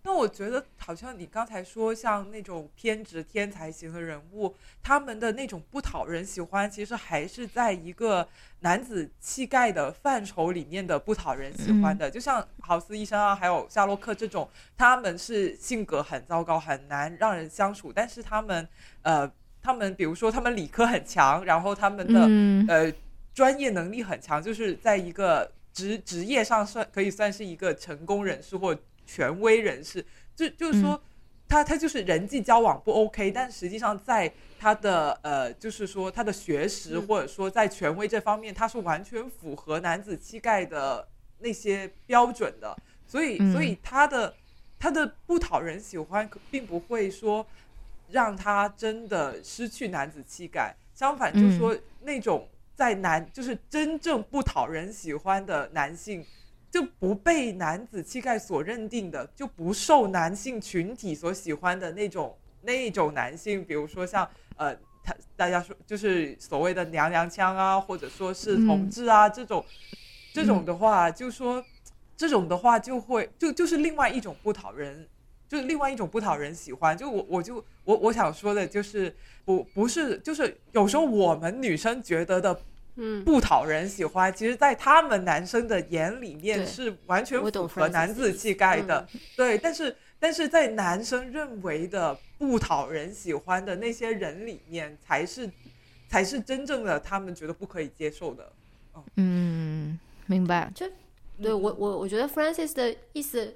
[0.08, 8.26] 那我觉得好像你刚才说，像那种偏执天才型的人物，他们的那种不讨人喜欢，其实还是在一个
[8.62, 12.10] 男子气概的范畴里面的不讨人喜欢的。
[12.10, 18.66] 就像豪斯医生啊，还有夏洛克这种，他们是性格很糟糕，很难让人相处，但是他们
[19.02, 19.30] 呃，
[19.62, 22.94] 他们比如说他们理科很强，然后他们的、嗯呃
[23.34, 28.76] 专业能力很强，就是在一个职职业上算可以算是一个成功人士或
[29.08, 30.06] 权威人士，
[30.36, 31.02] 就就是说。
[31.50, 34.30] 他他就是人际交往不 OK，但实际上在
[34.60, 37.08] 他的呃，就是说他的学识嗯。
[37.08, 41.08] 或者说在权威这方面，他是完全符合男子气概的
[41.40, 42.76] 那些标准的，
[43.08, 43.54] 所以嗯。
[43.54, 44.36] 所以他的
[44.78, 47.48] 他的不讨人喜欢，并不会说
[48.10, 52.46] 让他真的失去男子气概，相反就是说那种
[52.76, 56.26] 在男就是真正不讨人喜欢的男性。
[56.70, 69.64] 就不被男子气概所认定的，就不受男性群体所喜欢的那种那种男性，比如说像呃，他大家说就是所谓的娘娘腔啊，或者说是同志啊、这种，
[70.34, 71.64] 这种的话，就说
[72.16, 75.08] 这种的话就会就就是另外一种不讨人
[75.48, 76.98] 就是另外一种不讨人喜欢。
[76.98, 79.16] 就我我就我我想说的就是
[79.46, 82.60] 不不是就是有时候我们女生觉得的
[82.98, 89.08] 嗯，不讨人喜欢，其实，在他们男生的眼里面是完全符合男子气概的。
[89.14, 95.50] 嗯对，但是但是在男生认为的不讨人喜欢的那些人里面，才是
[96.10, 98.52] 才是真正的他们觉得不可以接受的。
[99.16, 100.72] 嗯，明白。
[101.40, 103.54] 对我我我觉得 Francis 的意思，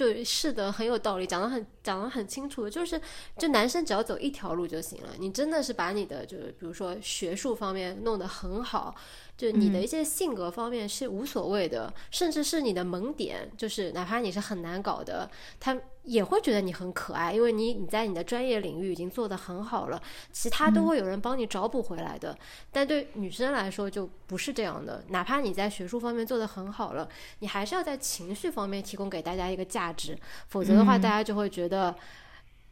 [0.00, 2.98] 对是的，很有道理，讲得很讲的很清楚，就是
[3.36, 5.10] 就男生只要走一条路就行了。
[5.18, 8.94] 你真的是把你的就是比如说学术方面弄得很好，
[9.40, 19.98] 就你的一些性格方面是无所谓的，甚至是你的萌点，就是哪怕你是很难搞的，他也会觉得你很可爱，因为你你在你的专业领域已经做得很好了，
[20.30, 22.36] 其他都会有人帮你找补回来的。
[22.70, 30.14] 但对女生来说就不是这样的，哪怕你在学术方面做得很好了，你还是要在情绪方面提供给大家一个价值，
[30.48, 31.96] 否则的话，嗯大家就会觉得。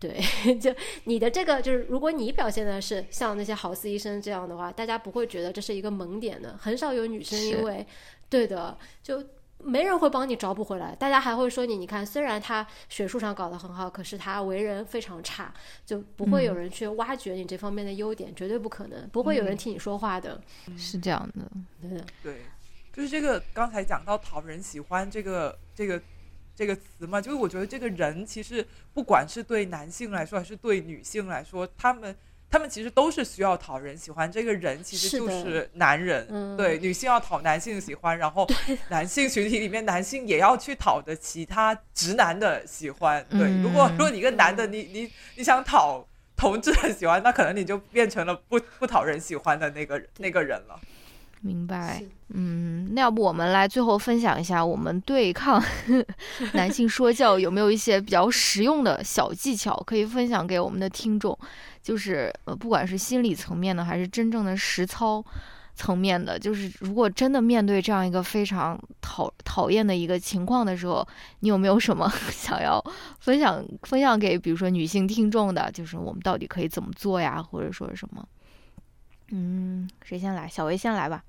[0.00, 0.20] 对，
[0.60, 0.72] 就
[1.04, 6.56] 你的这个就是，如果你表现的是像那些豪斯医生这样的话，大家不会觉得这是一个萌点的。
[6.56, 7.84] 很少有女生因为，
[8.28, 9.24] 对的，就
[9.58, 15.52] 没人会帮你找补回来，大家还会说你，你看，虽然他学术上搞得很好，可是他为人非常差，
[15.84, 20.40] 就不会有人去挖掘你这方面的优点，绝对不可能，不会有人替你说话的。
[20.76, 21.50] 是这样的。
[21.82, 22.42] 对的，对，
[22.92, 26.00] 就是这个刚才讲到讨人喜欢这个这个
[26.58, 32.16] 这个词嘛，就是我觉得这个人其实不管是对男性来说还是对女性来说，他们
[32.50, 34.30] 他们其实都是需要讨人喜欢。
[34.30, 38.44] 这个人其实就是男人，嗯对，女性要讨男性喜欢，然后
[38.90, 43.24] 男性群体里面男性也要去讨的其他直男的喜欢。
[43.30, 46.04] 对，嗯如果如果你一个男的，你你你想讨。
[46.40, 50.80] 同志的喜欢，那可能你就变成了不不讨人喜欢的那个那个人了。
[51.40, 55.62] 明白，嗯，那要不我们来最后分享一下我们对抗
[56.54, 61.38] 男性说教有没有一些比较实用的小技巧可以分享给我们的听众？
[61.80, 65.24] 就是呃，不管是心理层面的，还是真正的实操
[65.74, 71.06] 层面的，就是如果真的面对这样一个非常讨讨厌的一个情况的时候，
[71.40, 72.82] 你有没有什么 想要
[73.20, 75.70] 分享分享给比如说女性听众的？
[75.72, 78.26] 就是我们到底可以怎么做呀，或者说是什么？
[79.30, 80.48] 嗯，谁先来？
[80.48, 81.22] 小薇先来吧。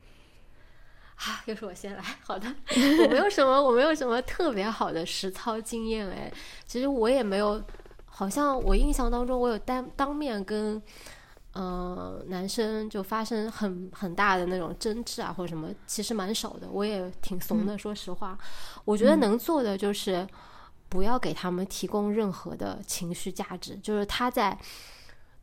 [1.15, 2.03] 啊，又是我先来。
[2.21, 2.47] 好的，
[3.03, 6.31] 我没有什么，我没有什么特别好的实操经验哎。
[6.65, 7.61] 其实我也没有，
[8.05, 10.81] 好像我印象当中，我有当当面跟
[11.51, 16.69] 呃男生就发生很很大的那种争执啊，或者什么，其实蛮少的。
[16.71, 18.37] 我也挺怂的，说实话。
[18.85, 20.25] 我觉得能做的就是
[20.87, 24.57] 不要给他们提供任何的情绪价值，就是他在。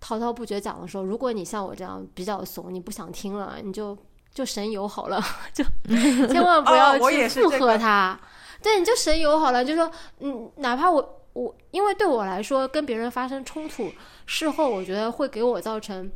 [0.01, 3.97] 滔滔不绝讲的时候，如果你像我这样比较怂，你不想听了，你就
[4.35, 5.23] 就神游好了，
[5.53, 5.65] 就
[6.29, 8.19] 千万不要去附是这个和他。
[8.63, 9.91] 对，你就神游好了，就说
[10.21, 13.93] 嗯，哪怕我我，因为对我来说，跟别人发生冲突，
[14.27, 16.11] 事后我觉得会给我造成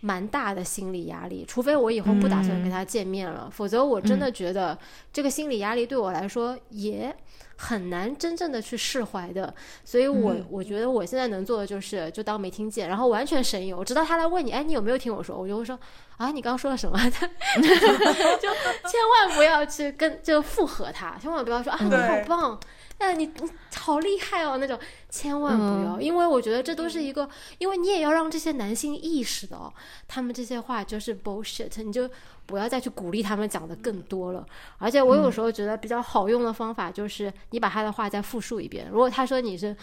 [0.00, 1.44] 蛮大的心理压力。
[1.46, 4.78] 除非我以后不打算跟他见面了，否则我真的觉得
[5.12, 7.14] 这个心理压力对我来说也
[7.62, 9.54] 很难真正的去释怀的。
[9.84, 15.36] 所以我、嗯我觉得我现在能做的就是就当没听见，然后完全神游，直到他来问你，哎，你有没有听我说？
[15.36, 15.78] 我就会说
[16.16, 16.98] 啊，你刚刚说了什么？
[17.10, 18.48] 就
[18.88, 22.60] 千万不要去跟就附和他，千万不要说啊，你好棒，
[22.98, 29.72] 哎，你你好厉害哦那种，千万不要，因为我觉得这都是一个，因为你也要让这些男性意识到，
[30.08, 32.08] 他们这些话就是 bullshit，你就
[32.52, 34.44] 不要再去鼓励他们讲的更多了。
[34.76, 39.74] 而且我有时候觉得比较好用的方法就是你把他的话再复述一遍，如果他说你是，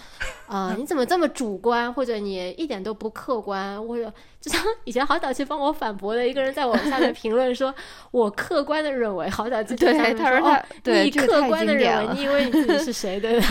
[0.47, 7.74] 呃， 你怎么这么主观，或者你一点都不客观，或者就像以前好早去帮我反驳的一个人在我下面评论说，
[8.11, 13.47] 我客观的认为，好早就对，他说他哦对你客观的认为，你以为你自己是谁对吧？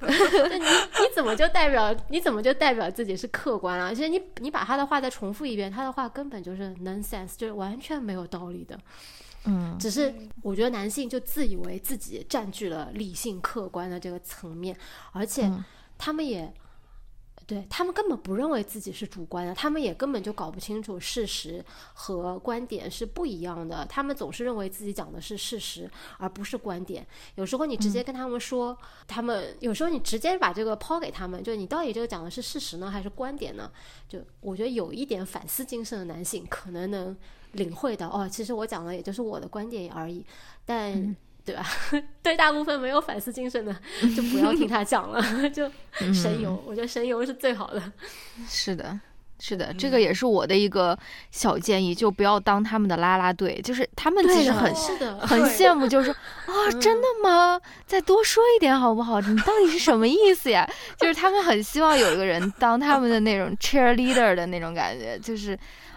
[0.00, 3.94] 那 你你怎么就代表你怎么就代表自己是客观啊？
[3.94, 8.78] 其实你你把他的话再重复一遍，他的话根本就是 nonsense，就是完全没有道理的。
[9.44, 14.76] 嗯只是我觉得男性就自以为自己占据了理性客观的这个层面，
[15.12, 15.64] 而且嗯
[15.98, 16.52] 他们也。
[17.46, 23.86] 对他们根本不认为自己是主观的，他们也根本就搞不清楚事实和观点是不一样的。
[23.88, 25.88] 他们总是认为自己讲的是事实，
[26.18, 27.06] 而不是观点。
[27.36, 28.76] 有时候你直接跟他们说，
[29.06, 33.70] 他们有时候你直接把这个抛给他们，就你到底这个讲的是事实呢，还是观点呢？
[34.08, 37.16] 就我觉得有一点反思精神的男性可能能
[37.56, 40.24] 领会到，哦，其实我讲的也就是我的观点而已，
[40.64, 41.16] 但。
[41.46, 41.64] 对吧？
[42.24, 43.72] 对大部分没有反思精神的，
[44.16, 45.70] 就不要听他讲了， 就
[46.12, 46.60] 神游。
[46.66, 47.80] 我觉得神游是最好的。
[48.48, 48.98] 是的，
[49.38, 50.98] 是的，这个也是我的一个
[51.30, 53.60] 小建议，就不要当他们的拉拉队。
[53.62, 54.74] 就是他们其实很
[55.20, 56.12] 很羡慕，就是说
[56.52, 57.60] 啊，真的吗？
[57.86, 59.20] 再多说一点好不好？
[59.20, 60.68] 你到底是什么意思呀？
[60.98, 65.56] 就是他们很希望有一个人当他们的那种 cheerleader 的那种感觉，就是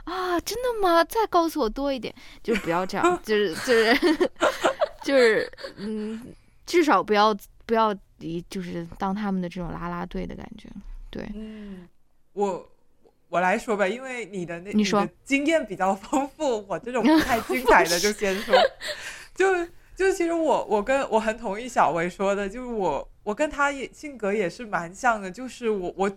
[0.10, 1.04] 啊，真的吗？
[1.04, 4.30] 再告诉我多一点，就是不要这样，就是就是
[5.04, 6.34] 就是嗯，
[6.66, 7.36] 至少不要
[7.66, 10.68] 不要以就是当他们的这种啦啦队的感觉。
[11.10, 11.88] 对，嗯，
[12.34, 12.68] 我。
[13.32, 18.56] 我来说吧，因为你的那你说经验比较丰富，我这种不太精彩的就先说。
[19.36, 19.46] 就
[19.96, 26.12] 就其实我我跟我很同意小薇说的，就是我我跟他也性格也是蛮像的，就是我我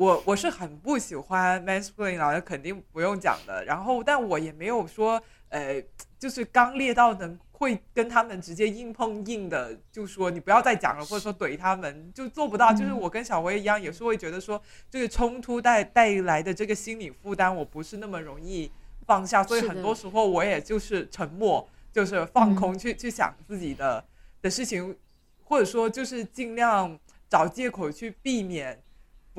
[0.00, 3.62] 我我是很不喜欢 mansplaining，那肯定不用讲的。
[3.66, 5.82] 然后但我也没有说呃，
[6.18, 7.38] 就是刚烈到能。
[7.60, 12.72] 会跟他们直接硬碰硬的，就说你不要再讲了，或者说怼他们，就做不到。
[12.72, 18.72] 就是我跟小薇一样，也是会觉得说，这个冲突带带来的这个心理负担，我不是那么容易
[19.06, 24.02] 放下，所以很多时候我也就是沉默，就是放空，去去想自己的
[24.40, 24.96] 的事情，
[25.44, 26.98] 或者说就是尽量
[27.28, 28.82] 找借口去避免，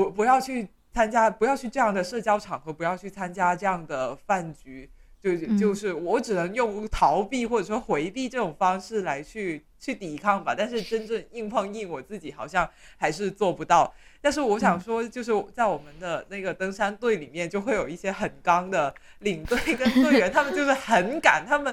[0.06, 4.90] 不不要去参加，不要去这样的社交场合，不要去参加这样的饭局。
[5.22, 13.94] 就就是我只能用逃避或者说回避这种方式来去去抵抗吧，但是真正硬碰硬，我自己好像还是做不到。
[14.20, 21.72] 但是我想说，就是在我们的那个登山队里面，就会有一些很刚的领队跟队员，他们就是很敢，他们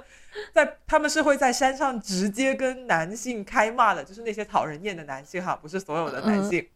[0.53, 6.67] 在他们是会在山上直接跟男性开骂的，就是那些讨人厌的男性哈，不是所有的男性。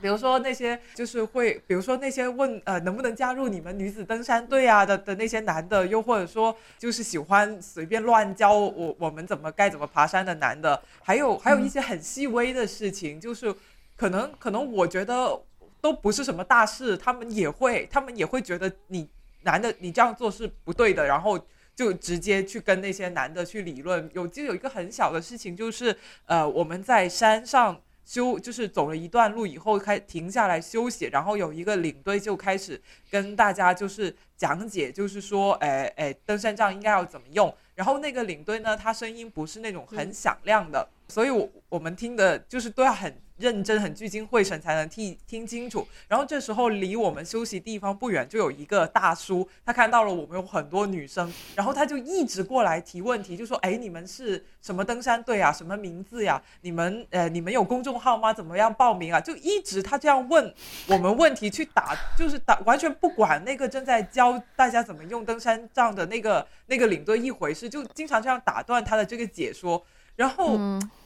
[0.00, 13.52] 比如说那些就是会，比如说那些问呃能不能加入你们女子登山队啊的的那些男的，又或者说就是喜欢随便乱教我我们怎么该怎么爬山的男的，还有还有一些很细微的事情，就是
[13.96, 15.40] 可能可能我觉得
[15.80, 19.08] 都不是什么大事，他们也会他们也会觉得你
[19.42, 21.36] 男的你这样做是不对的，然后
[21.74, 24.08] 就直接去跟那些男的去理论。
[24.12, 27.80] 有就有一个很小的事情，就是呃我们在山上。
[28.08, 32.80] 休就是走了一段路以后，开停下来休息，然后有一个领队就开始
[33.10, 37.54] 跟大家就是讲解，就是说，哎哎，登山杖应该要怎么用。
[37.74, 43.14] 然后那个领队呢，他声音不是那种很响亮的，所以我我们听的就是都要很。
[43.38, 45.86] 认真很聚精会神才能听听清楚。
[46.06, 55.52] 然后这时候离我们休息地方不远就有一个大叔，他看到了我们有很多女生，然后他就一直过来提问题，就说：“哎，你们是什么登山队啊？
[55.52, 56.40] 什么名字呀？
[56.62, 58.32] 你们呃，你们有公众号吗？
[58.32, 60.52] 怎么样报名啊？”就一直他这样问
[60.88, 69.84] 我们问题，去打就是打，完全不管那个正在教大家怎么用登山杖的那个那个领队一回事，就经常这样打断他的这个解说。
[70.16, 70.58] 然后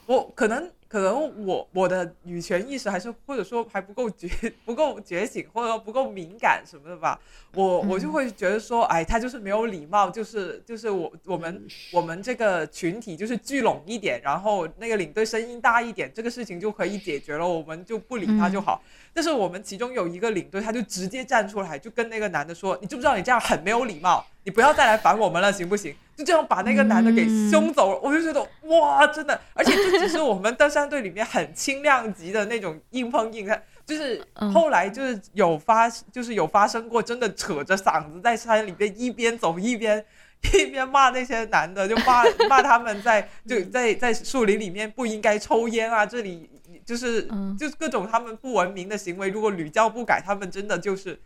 [0.06, 0.70] 我可能。
[0.92, 4.28] 可能我我的女权意识还是或者说还不够觉
[4.66, 7.18] 不够觉醒，或者说不够敏感什么的吧，
[7.54, 18.82] 我我就会觉得说，哎，他就是没有礼貌，就是就是我我们我们这个群体就是聚拢一点，然后那个领队声音大一点，这个事情就可以解决了，我们就不理他就好。
[19.14, 24.26] 但是我们其中有一个领队，他就直接站出来，就跟那个男的说：“你知不知道你这样很没有礼貌？
[24.44, 28.00] 你不要再来烦我们了，行不行？”就这样把那个男的给凶走了。
[28.02, 33.48] 我就觉得哇，真的，而且这只是我们登山队里面很轻量级的那种硬碰硬，
[33.86, 40.04] 就是后来就是有发，就是有发生过，真的扯着嗓子在山里边一边走一边
[40.54, 46.48] 一边骂那些男的，就骂骂他们在 就在在树林里面不应该抽烟啊，这里。
[46.84, 51.16] 就是，就是各种他们不文明的行为，如果屡教不改，他们真的就是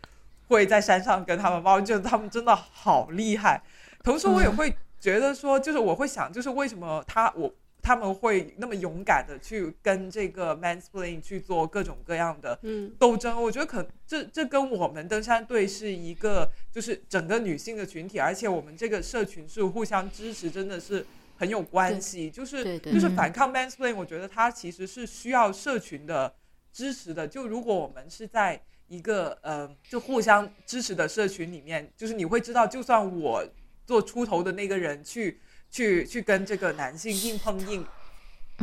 [0.47, 3.63] 会在山上跟他们抱觉得他们真的好厉害。
[4.07, 12.57] 同时，我也会觉得说，就是我会想，就是为什么他我他们会那么勇敢的去跟这个 mansplain 去做各种各样的
[12.97, 13.41] 斗争？
[13.43, 21.05] 我觉得可这这跟我们登山队是一个，就是整个女性的群体，而且我们这个社群是互相支持，真的是。
[21.39, 26.33] 很有关系，就是就是反抗 mansplain，我觉得它其实是需要社群的
[26.73, 27.27] 支持的。
[27.27, 33.47] 就如果我们是在一个呃就互相支持的社群里面，就是你会知道，就算我
[33.87, 35.39] 做出头的那个人去
[35.71, 37.83] 去去跟这个男性硬碰硬，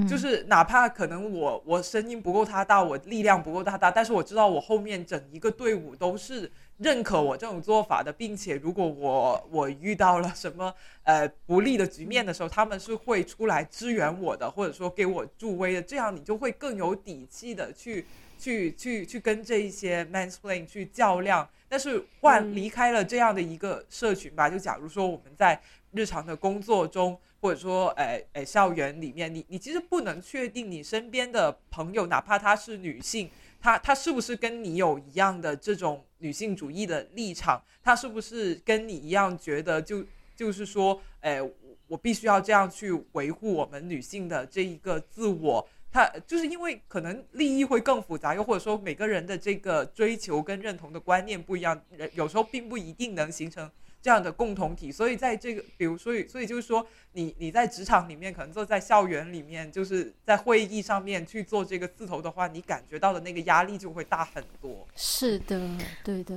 [0.08, 6.52] 就是哪怕可能我我声音不够他大，我力量不够他大，但是我知道我后面整一个队伍都是。
[6.78, 18.04] 认可我这种做法的，并且如果我我遇到了什么呃不利的局面的时候，他们是会出来支援我的，或者说给我助威的，这样你就会更有底气的去
[18.36, 21.48] 去去去跟这一些 mansplain 去较量。
[21.74, 25.60] 但是换离开了这样的一个社群吧，就假如说我们在
[25.90, 33.28] 日常的工作中，或者说诶诶校园里面，你你其实不能确定你身边的朋友，哪怕她是女性。
[33.60, 37.60] 她她是不是跟你有一样的这种女性主义的立场？
[37.82, 40.04] 她是不是跟你一样觉得就
[40.36, 41.40] 就是说，哎，
[41.88, 45.68] 我必须要这样去维护我们女性的这一个自我？
[45.94, 53.70] 他就是因为可能利益会更复杂，又或者说每个人的这个追求跟认同的观念不一样，人有时候并不一定能形成。
[54.02, 64.86] 这样的共同体，所以在这个，比如，所以，所以就是说，你你在职场里面，可能坐在校园里面，就是在会议上面去做这个字头的话，你感觉到的那个压力就会大很多。
[64.94, 65.58] 是的，
[66.04, 66.34] 对的，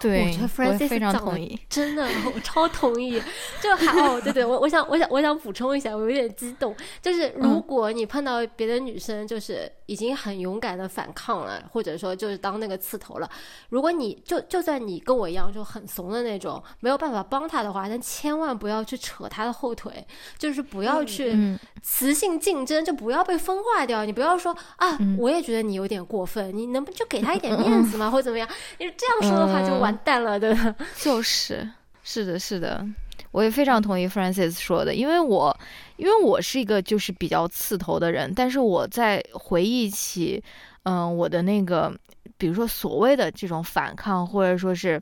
[0.00, 2.04] 对，我觉得 Francis 非常同意，真的，
[2.34, 3.22] 我超同意。
[3.62, 13.30] 就还哦，对对，我我想我想我想补充一下，我有点激动，就是如果你碰到别的女生，就是已经很勇敢的反抗了，或者说就是当那个刺头了，
[13.68, 16.96] 如果你就就算你跟我一样就很怂的那种，没有。
[16.96, 20.02] 办法帮她的话，但千万不要去扯她的后腿，
[20.38, 21.36] 就是不要去
[21.82, 24.02] 雌性竞争，就不要被分化掉。
[24.06, 28.10] 你不要说啊，我也觉得你有点过分，你能不就给她一点 面子吗？
[28.10, 28.48] 或者怎么样？
[28.78, 30.74] 你这样说的话就完蛋了，对吧？
[30.96, 31.68] 就是，
[32.02, 32.86] 是的，是的，
[33.32, 35.56] 我也非常同意 Francis 说的，因为我
[35.96, 40.42] 因为我是一个就是比较刺头的人，但是我在回忆起
[40.84, 41.92] 嗯我的那个，
[42.38, 45.00] 比如说所谓的这种反抗，或者说是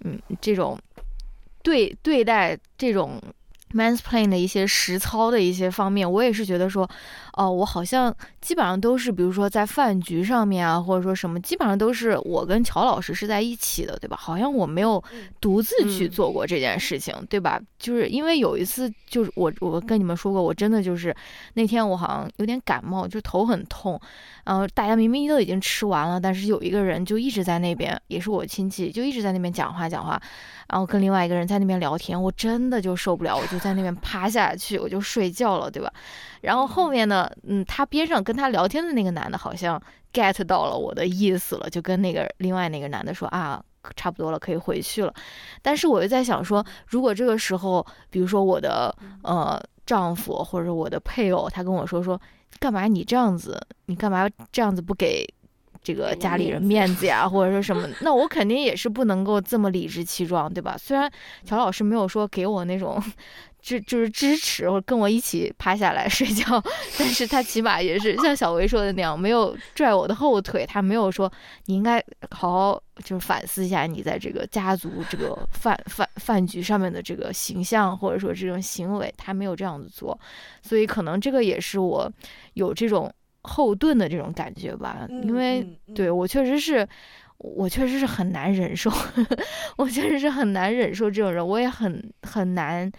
[0.00, 0.78] 嗯这种。
[1.64, 3.18] 对对待这种
[3.74, 6.88] mansplain 的一些实操的一些方面，我也是觉得说，
[7.32, 14.16] 哦，我好像基本上都是，比如说在饭局上面啊，或者说什么，基本上都是我跟乔老师是在一起的，对吧？
[14.18, 15.02] 好像我没有
[15.40, 17.60] 独自去做过这件事情，对吧？
[17.78, 21.14] 就是因为有一次，就是我我跟你们说过，我真的就是
[21.54, 24.00] 那天我好像有点感冒，就头很痛。
[24.44, 30.20] 然后大家明明都已经吃完了，但是有一个人就一直在那边，也是我亲戚，就一直在那边讲话讲话，
[30.68, 35.90] 然后跟另外一个人在那边聊天，我真的就受不了，我就在那边趴下去，我就睡觉了，对吧？
[36.42, 39.82] 然后后面呢，嗯，他边上跟他聊天的那个男的，好像
[40.12, 43.62] get 到了我的意思了，就跟那个另外那个男的说啊，
[43.96, 45.14] 差不多了，可以回去了。
[45.62, 52.20] 但是我又在想说，如果这个时候，比如说我的呃丈夫或者我的配偶，他跟我说说。
[52.60, 53.60] 干嘛你这样子？
[53.86, 55.26] 你干嘛这样子不给
[55.82, 57.28] 这个家里人面子呀？
[57.28, 57.86] 或者说 什么？
[58.00, 60.76] 那我肯定也是不能够这么理直气壮，对吧？
[60.78, 61.10] 虽然
[61.44, 63.02] 乔老师没有说给我那种。
[63.64, 66.62] 就就是支持或者跟我一起趴下来 睡觉，
[66.98, 71.32] 但是他起码也是像小薇说的那样，没有拽我的后腿，他没有说
[71.64, 71.98] 你应该
[72.30, 80.18] 好好就是反思一下你在这个家族这个饭饭饭局上面的这个形象或者说这种行为，他没有这样子做，
[80.60, 82.12] 所以可能这个也是我
[82.52, 83.10] 有这种
[83.40, 86.86] 后盾的这种感觉吧，因为对我确实是，
[87.38, 88.92] 我确实是很难忍受，
[89.78, 92.92] 我确实是很难忍受这种人，我也很很难。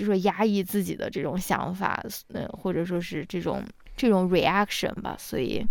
[0.00, 2.02] 就说压抑自己的这种想法，
[2.32, 3.62] 嗯，或者说是这种
[3.94, 5.62] 这种 reaction 吧，所以，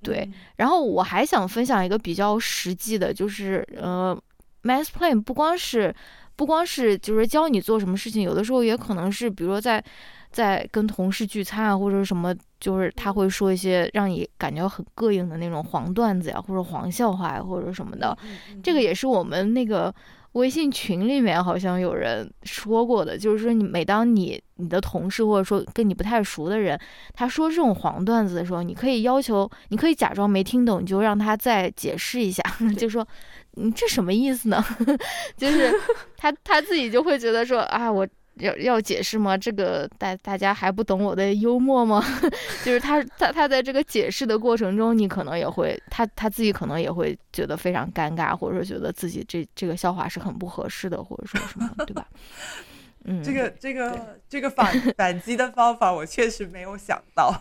[0.00, 0.30] 对。
[0.58, 4.16] 然后我还想分享一个比较实际的，就是呃
[4.62, 5.92] ，mansplain 不光是
[6.36, 9.82] 不光是就是教你做什么事情，有的时候也可能是，比如说在
[10.30, 18.16] 在跟同事聚餐啊，或者什么，就是他会说一些让你感觉很膈应的那种黄段子呀，或者黄笑话呀，或者什么的。
[18.62, 19.92] 这个也是我们那个。
[20.32, 26.78] 微信群里面好像有人说过的，就是说你每当你你的同事或者说跟你不太熟的人，
[27.14, 32.42] 他说这种黄段子的时候，你可以要求，你可以假装没听懂，你就让他再解释一下，
[32.76, 33.06] 就说
[33.52, 34.64] 你这什么意思呢？
[35.36, 35.74] 就是
[36.16, 38.06] 他他自己就会觉得说啊我。
[38.40, 39.36] 要要解释吗？
[39.36, 42.02] 这个大大家还不懂我的幽默吗？
[42.64, 52.06] 就是他他他在这个解释的过程中，你可能也会他他自己可能也会觉得非常尴尬，或者说觉得自己这这个笑话是很不合适的，或者说什么，对吧？
[53.04, 57.32] 嗯，这个这个这个反 反击的方法，我确实没有想到。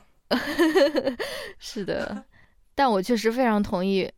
[1.59, 2.23] 是的，
[2.75, 4.09] 但我确实非常同意。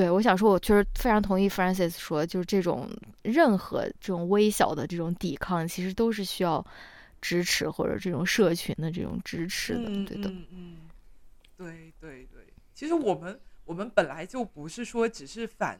[0.00, 2.88] 对，我想说，我确实非常同意 Francis 说，就是这种
[3.20, 6.64] 任何这种微小的这种抵抗，其实都是需要
[7.20, 10.30] 支持或者这种社群的这种支持的，对的。
[10.30, 10.76] 嗯嗯，
[11.54, 15.78] 对对对，其实我们我们本来就不是说只是反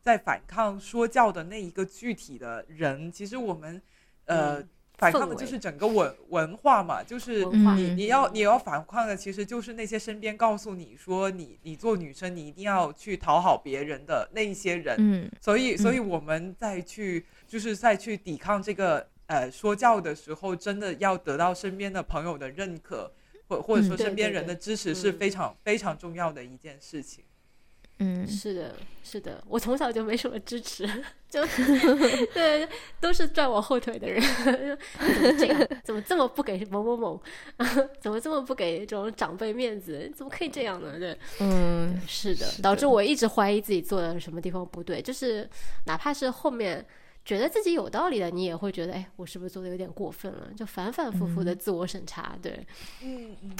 [0.00, 3.82] 在反抗说教的那一个具体的人，其实我们
[4.24, 4.66] 呃。
[4.98, 23.12] 反抗的就是整个文文化嘛，就是你你要你要反抗的，其实就是那些身边告诉你说你你做女生你一定要去讨好别人的那一些人，嗯，所以所以我们在去就是再去抵抗这个呃说教的时候，真的要得到身边的朋友的认可，
[23.46, 27.22] 或或者说身边人的支持是非常非常重要的一件事情。
[28.00, 30.86] 嗯是的，是的，我从小就没什么支持，
[31.28, 31.44] 就
[32.32, 32.68] 对，
[33.00, 34.20] 都是拽我后腿的人。
[34.44, 35.68] 怎么这样？
[35.84, 37.22] 怎么这么不给某某某？
[38.00, 40.10] 怎么这么不给这种长辈面子？
[40.16, 40.98] 怎么可以这样呢？
[40.98, 45.48] 对，嗯是的，是导致我一直怀疑自己做的什么地方不对，就是
[45.86, 46.84] 哪怕是后面。
[47.24, 50.48] 觉得自己有道理的，你也会觉得，哎，我是不是做的有点过分了？
[50.56, 52.34] 就反反复复的自我审查。
[52.40, 52.66] 对
[53.02, 53.54] 嗯嗯，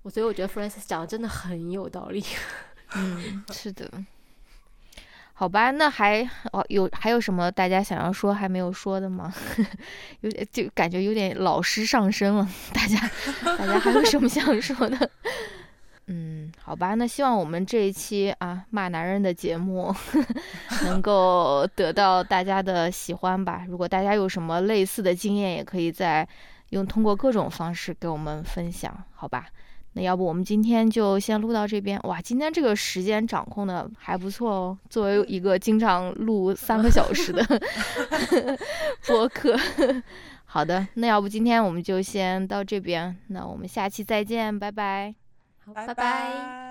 [0.00, 2.24] 我，所以我觉得 Francis 讲的真的很有道理。
[2.94, 3.90] 嗯， 是的。
[5.32, 9.32] 好吧，那还哦有还有什么大家想要说还没有说的吗？
[10.20, 13.10] 有点就感觉有点老师上身了，大家
[13.56, 15.10] 大家还有什么想说的？
[16.12, 19.94] 嗯，好吧，那希望我们这一期啊骂男人的节目
[20.82, 23.64] 能够得到大家的喜欢吧。
[23.68, 26.28] 如果大家有什么类似的经验，也可以在
[26.70, 29.46] 用通过各种方式给我们分享，好吧？
[29.94, 31.98] 那要不我们今天就先录到这边。
[32.04, 34.78] 哇，今天这个时间掌控的还不错哦。
[34.88, 37.44] 作为一个经常录三个小时的
[39.06, 39.56] 播客，
[40.46, 43.16] 好的，那要不今天我们就先到这边。
[43.28, 45.14] 那我们下期再见，拜拜。
[45.64, 46.69] 好，拜拜拜